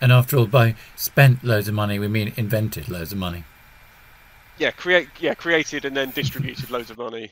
And 0.00 0.12
after 0.12 0.36
all, 0.36 0.46
by 0.46 0.74
spent 0.94 1.42
loads 1.42 1.68
of 1.68 1.74
money, 1.74 1.98
we 1.98 2.08
mean 2.08 2.32
invented 2.36 2.88
loads 2.88 3.12
of 3.12 3.18
money. 3.18 3.44
Yeah, 4.58 4.70
create 4.70 5.08
yeah 5.20 5.34
created 5.34 5.84
and 5.84 5.96
then 5.96 6.10
distributed 6.10 6.70
loads 6.70 6.90
of 6.90 6.98
money 6.98 7.30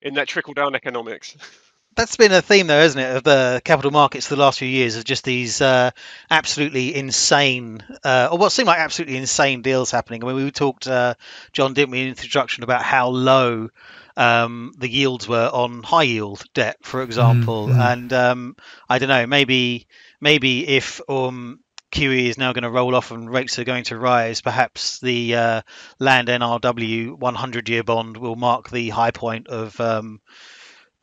in 0.00 0.14
that 0.14 0.28
trickle 0.28 0.54
down 0.54 0.74
economics. 0.74 1.36
that's 1.94 2.16
been 2.16 2.32
a 2.32 2.40
theme 2.40 2.66
though 2.66 2.80
isn't 2.80 3.00
it 3.00 3.16
of 3.16 3.24
the 3.24 3.60
capital 3.64 3.90
markets 3.90 4.28
the 4.28 4.36
last 4.36 4.58
few 4.58 4.68
years 4.68 4.96
of 4.96 5.04
just 5.04 5.24
these 5.24 5.60
uh, 5.60 5.90
absolutely 6.30 6.94
insane 6.94 7.84
uh, 8.04 8.28
or 8.32 8.38
what 8.38 8.50
seemed 8.50 8.66
like 8.66 8.78
absolutely 8.78 9.16
insane 9.16 9.62
deals 9.62 9.90
happening 9.90 10.22
i 10.22 10.26
mean 10.26 10.36
we 10.36 10.50
talked 10.50 10.86
uh, 10.86 11.14
john 11.52 11.74
didn't 11.74 11.90
we 11.90 12.00
in 12.00 12.04
the 12.06 12.10
introduction 12.10 12.64
about 12.64 12.82
how 12.82 13.08
low 13.08 13.68
um, 14.16 14.72
the 14.78 14.88
yields 14.88 15.28
were 15.28 15.48
on 15.52 15.82
high 15.82 16.02
yield 16.02 16.42
debt 16.54 16.76
for 16.82 17.02
example 17.02 17.68
Mm, 17.68 17.74
mm. 17.74 17.92
and 17.92 18.12
um, 18.12 18.56
i 18.88 18.98
don't 18.98 19.08
know 19.08 19.26
maybe 19.26 19.86
maybe 20.20 20.66
if 20.66 21.00
um, 21.08 21.60
QE 21.92 22.28
is 22.28 22.38
now 22.38 22.52
going 22.52 22.62
to 22.62 22.70
roll 22.70 22.94
off 22.94 23.10
and 23.10 23.30
rates 23.30 23.58
are 23.58 23.64
going 23.64 23.84
to 23.84 23.98
rise. 23.98 24.40
Perhaps 24.40 25.00
the 25.00 25.34
uh, 25.36 25.62
Land 25.98 26.28
NRW 26.28 27.18
100 27.18 27.68
year 27.68 27.84
bond 27.84 28.16
will 28.16 28.34
mark 28.34 28.70
the 28.70 28.88
high 28.88 29.10
point 29.10 29.48
of 29.48 29.78
um, 29.78 30.20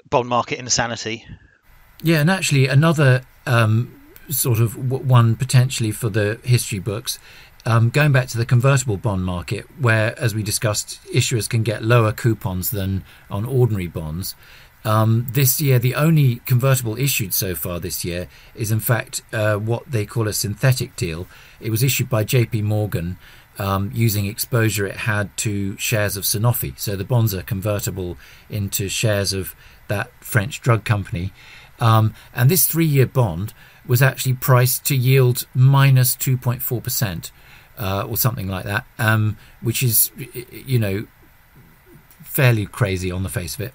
bond 0.10 0.28
market 0.28 0.58
insanity. 0.58 1.26
Yeah, 2.02 2.22
and 2.22 2.32
actually 2.32 2.68
another 2.68 3.22
um, 3.46 4.02
sort 4.30 4.60
of 4.60 4.76
one 4.92 5.36
potentially 5.36 5.92
for 5.92 6.10
the 6.10 6.40
history 6.44 6.80
books. 6.80 7.20
Um, 7.66 7.90
going 7.90 8.12
back 8.12 8.28
to 8.30 8.38
the 8.38 8.46
convertible 8.46 8.98
bond 8.98 9.26
market, 9.26 9.66
where, 9.80 10.18
as 10.18 10.34
we 10.34 10.44
discussed, 10.44 11.00
issuers 11.14 11.50
can 11.50 11.64
get 11.64 11.84
lower 11.84 12.12
coupons 12.12 12.72
than 12.72 13.04
on 13.30 13.46
ordinary 13.46 13.88
bonds. 13.88 14.36
Um, 14.86 15.28
this 15.32 15.60
year, 15.60 15.78
the 15.78 15.96
only 15.96 16.38
convertible 16.46 16.98
issued 16.98 17.34
so 17.34 17.54
far 17.54 17.80
this 17.80 18.06
year 18.06 18.28
is, 18.56 18.72
in 18.72 18.80
fact, 18.80 19.22
uh, 19.34 19.58
what 19.58 19.92
they 19.92 20.06
call 20.06 20.28
a 20.28 20.34
synthetic 20.34 20.96
deal. 20.96 21.28
It 21.60 21.70
was 21.70 21.84
issued 21.84 22.10
by 22.10 22.24
JP 22.24 22.64
Morgan 22.64 23.18
um, 23.60 23.92
using 23.94 24.26
exposure 24.26 24.88
it 24.88 24.96
had 24.96 25.36
to 25.38 25.78
shares 25.78 26.16
of 26.16 26.24
Sanofi. 26.24 26.80
So 26.80 26.96
the 26.96 27.04
bonds 27.04 27.34
are 27.34 27.44
convertible 27.44 28.18
into 28.50 28.88
shares 28.88 29.34
of 29.34 29.54
that 29.90 30.12
French 30.22 30.62
drug 30.62 30.86
company. 30.86 31.34
Um, 31.80 32.14
and 32.34 32.50
this 32.50 32.66
three 32.66 32.86
year 32.86 33.06
bond 33.06 33.54
was 33.86 34.02
actually 34.02 34.34
priced 34.34 34.86
to 34.86 34.96
yield 34.96 35.46
minus 35.54 36.16
2.4%. 36.16 37.32
Uh, 37.80 38.04
or 38.04 38.18
something 38.18 38.50
like 38.50 38.66
that, 38.66 38.86
um, 38.98 39.38
which 39.62 39.82
is, 39.82 40.12
you 40.52 40.78
know, 40.78 41.08
fairly 42.24 42.66
crazy 42.66 43.10
on 43.10 43.24
the 43.24 43.30
face 43.30 43.56
of 43.56 43.62
it. 43.62 43.74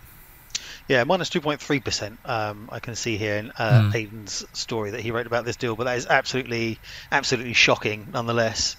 Yeah, 0.89 1.05
minus 1.05 1.31
2.3%. 1.31 2.19
Um, 2.29 2.69
I 2.71 2.79
can 2.81 2.95
see 2.95 3.17
here 3.17 3.37
in 3.37 3.51
uh, 3.57 3.91
Mm. 3.91 3.93
Aiden's 3.93 4.45
story 4.53 4.91
that 4.91 5.01
he 5.01 5.11
wrote 5.11 5.27
about 5.27 5.47
this 5.47 5.57
deal, 5.57 5.75
but 5.75 5.85
that 5.85 5.97
is 5.97 6.07
absolutely, 6.07 6.79
absolutely 7.11 7.55
shocking 7.55 8.09
nonetheless. 8.13 8.77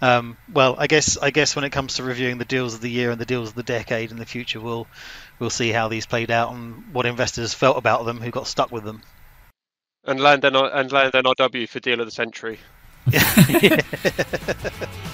Um, 0.00 0.36
well, 0.52 0.76
I 0.78 0.86
guess 0.86 1.16
I 1.16 1.30
guess 1.30 1.56
when 1.56 1.64
it 1.64 1.70
comes 1.70 1.94
to 1.94 2.04
reviewing 2.04 2.38
the 2.38 2.44
deals 2.44 2.74
of 2.74 2.80
the 2.80 2.90
year 2.90 3.10
and 3.10 3.20
the 3.20 3.26
deals 3.26 3.48
of 3.48 3.56
the 3.56 3.64
decade 3.64 4.12
in 4.12 4.16
the 4.16 4.26
future, 4.26 4.60
we'll 4.60 4.86
we'll 5.40 5.50
see 5.50 5.72
how 5.72 5.88
these 5.88 6.06
played 6.06 6.30
out 6.30 6.52
and 6.52 6.94
what 6.94 7.04
investors 7.04 7.52
felt 7.52 7.76
about 7.76 8.04
them 8.04 8.20
who 8.20 8.30
got 8.30 8.46
stuck 8.46 8.70
with 8.70 8.84
them. 8.84 9.02
And 10.04 10.20
land 10.20 10.42
NR, 10.42 10.70
and 10.72 10.92
land 10.92 11.14
NRW 11.14 11.68
for 11.68 11.80
deal 11.80 11.98
of 11.98 12.06
the 12.06 12.12
century. 12.12 12.60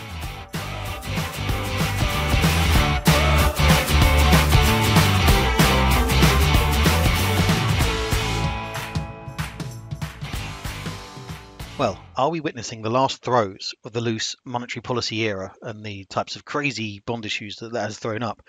Well, 11.76 12.00
are 12.16 12.30
we 12.30 12.38
witnessing 12.38 12.83
the 12.83 12.90
last 12.90 13.20
throes 13.20 13.74
of 13.83 13.92
the 13.92 14.00
loose 14.00 14.37
monetary 14.44 14.80
policy 14.80 15.22
era 15.22 15.52
and 15.61 15.85
the 15.85 16.04
types 16.04 16.37
of 16.37 16.44
crazy 16.44 17.02
bond 17.04 17.26
issues 17.26 17.57
that 17.57 17.72
that 17.72 17.83
has 17.83 17.98
thrown 17.98 18.22
up? 18.22 18.42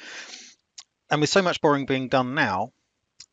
And 1.10 1.22
with 1.22 1.32
so 1.32 1.42
much 1.42 1.60
borrowing 1.60 1.88
being 1.88 2.08
done 2.08 2.36
now, 2.36 2.72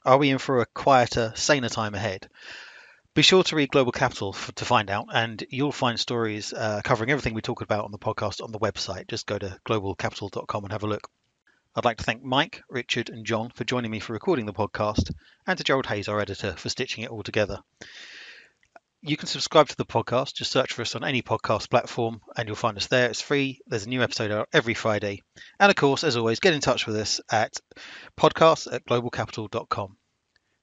are 0.05 0.17
we 0.17 0.31
in 0.31 0.39
for 0.39 0.63
a 0.63 0.67
quieter, 0.67 1.35
saner 1.37 1.69
time 1.69 1.95
ahead? 1.95 2.31
Be 3.15 3.21
sure 3.23 3.43
to 3.45 3.57
read 3.57 3.71
Global 3.71 3.93
Capital 3.93 4.33
f- 4.35 4.55
to 4.55 4.65
find 4.65 4.89
out, 4.89 5.09
and 5.13 5.45
you'll 5.51 5.71
find 5.71 6.01
stories 6.01 6.55
uh, 6.55 6.81
covering 6.83 7.11
everything 7.11 7.35
we 7.35 7.43
talk 7.43 7.61
about 7.61 7.85
on 7.85 7.93
the 7.93 7.99
podcast 7.99 8.43
on 8.43 8.53
the 8.53 8.59
website. 8.59 9.09
Just 9.09 9.27
go 9.27 9.39
to 9.39 9.59
globalcapital.com 9.69 10.65
and 10.65 10.73
have 10.73 10.83
a 10.83 10.87
look. 10.87 11.11
I'd 11.75 11.85
like 11.85 11.99
to 11.99 12.05
thank 12.05 12.23
Mike, 12.23 12.63
Richard, 12.71 13.11
and 13.11 13.27
John 13.27 13.51
for 13.55 13.65
joining 13.65 13.91
me 13.91 14.01
for 14.01 14.15
recording 14.15 14.47
the 14.47 14.55
podcast, 14.55 15.11
and 15.47 15.59
to 15.59 15.65
Gerald 15.65 15.87
Hayes, 15.87 16.09
our 16.09 16.21
editor, 16.21 16.55
for 16.57 16.71
stitching 16.71 17.05
it 17.05 17.11
all 17.11 17.23
together. 17.23 17.59
You 19.03 19.19
can 19.19 19.27
subscribe 19.27 19.69
to 19.69 19.77
the 19.77 19.85
podcast. 19.85 20.35
Just 20.35 20.53
search 20.53 20.73
for 20.73 20.81
us 20.81 20.95
on 20.95 21.05
any 21.05 21.21
podcast 21.23 21.69
platform 21.69 22.21
and 22.37 22.47
you'll 22.47 22.55
find 22.55 22.77
us 22.77 22.87
there. 22.87 23.11
It's 23.11 23.21
free. 23.21 23.61
There's 23.67 23.85
a 23.85 23.89
new 23.89 24.01
episode 24.01 24.31
out 24.31 24.49
every 24.53 24.75
Friday. 24.75 25.23
And 25.59 25.71
of 25.71 25.77
course, 25.77 26.05
as 26.05 26.17
always, 26.17 26.39
get 26.39 26.55
in 26.55 26.61
touch 26.61 26.87
with 26.87 26.95
us 26.95 27.21
at 27.29 27.53
podcast 28.17 28.73
at 28.73 28.87
globalcapital.com. 28.87 29.97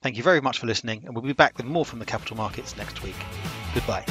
Thank 0.01 0.15
you 0.15 0.23
very 0.23 0.39
much 0.39 0.59
for 0.59 0.67
listening, 0.67 1.03
and 1.05 1.13
we'll 1.13 1.23
be 1.23 1.33
back 1.33 1.57
with 1.57 1.65
more 1.65 1.85
from 1.85 1.99
the 1.99 2.05
capital 2.05 2.37
markets 2.37 2.77
next 2.77 3.03
week. 3.03 3.15
Goodbye. 3.73 4.05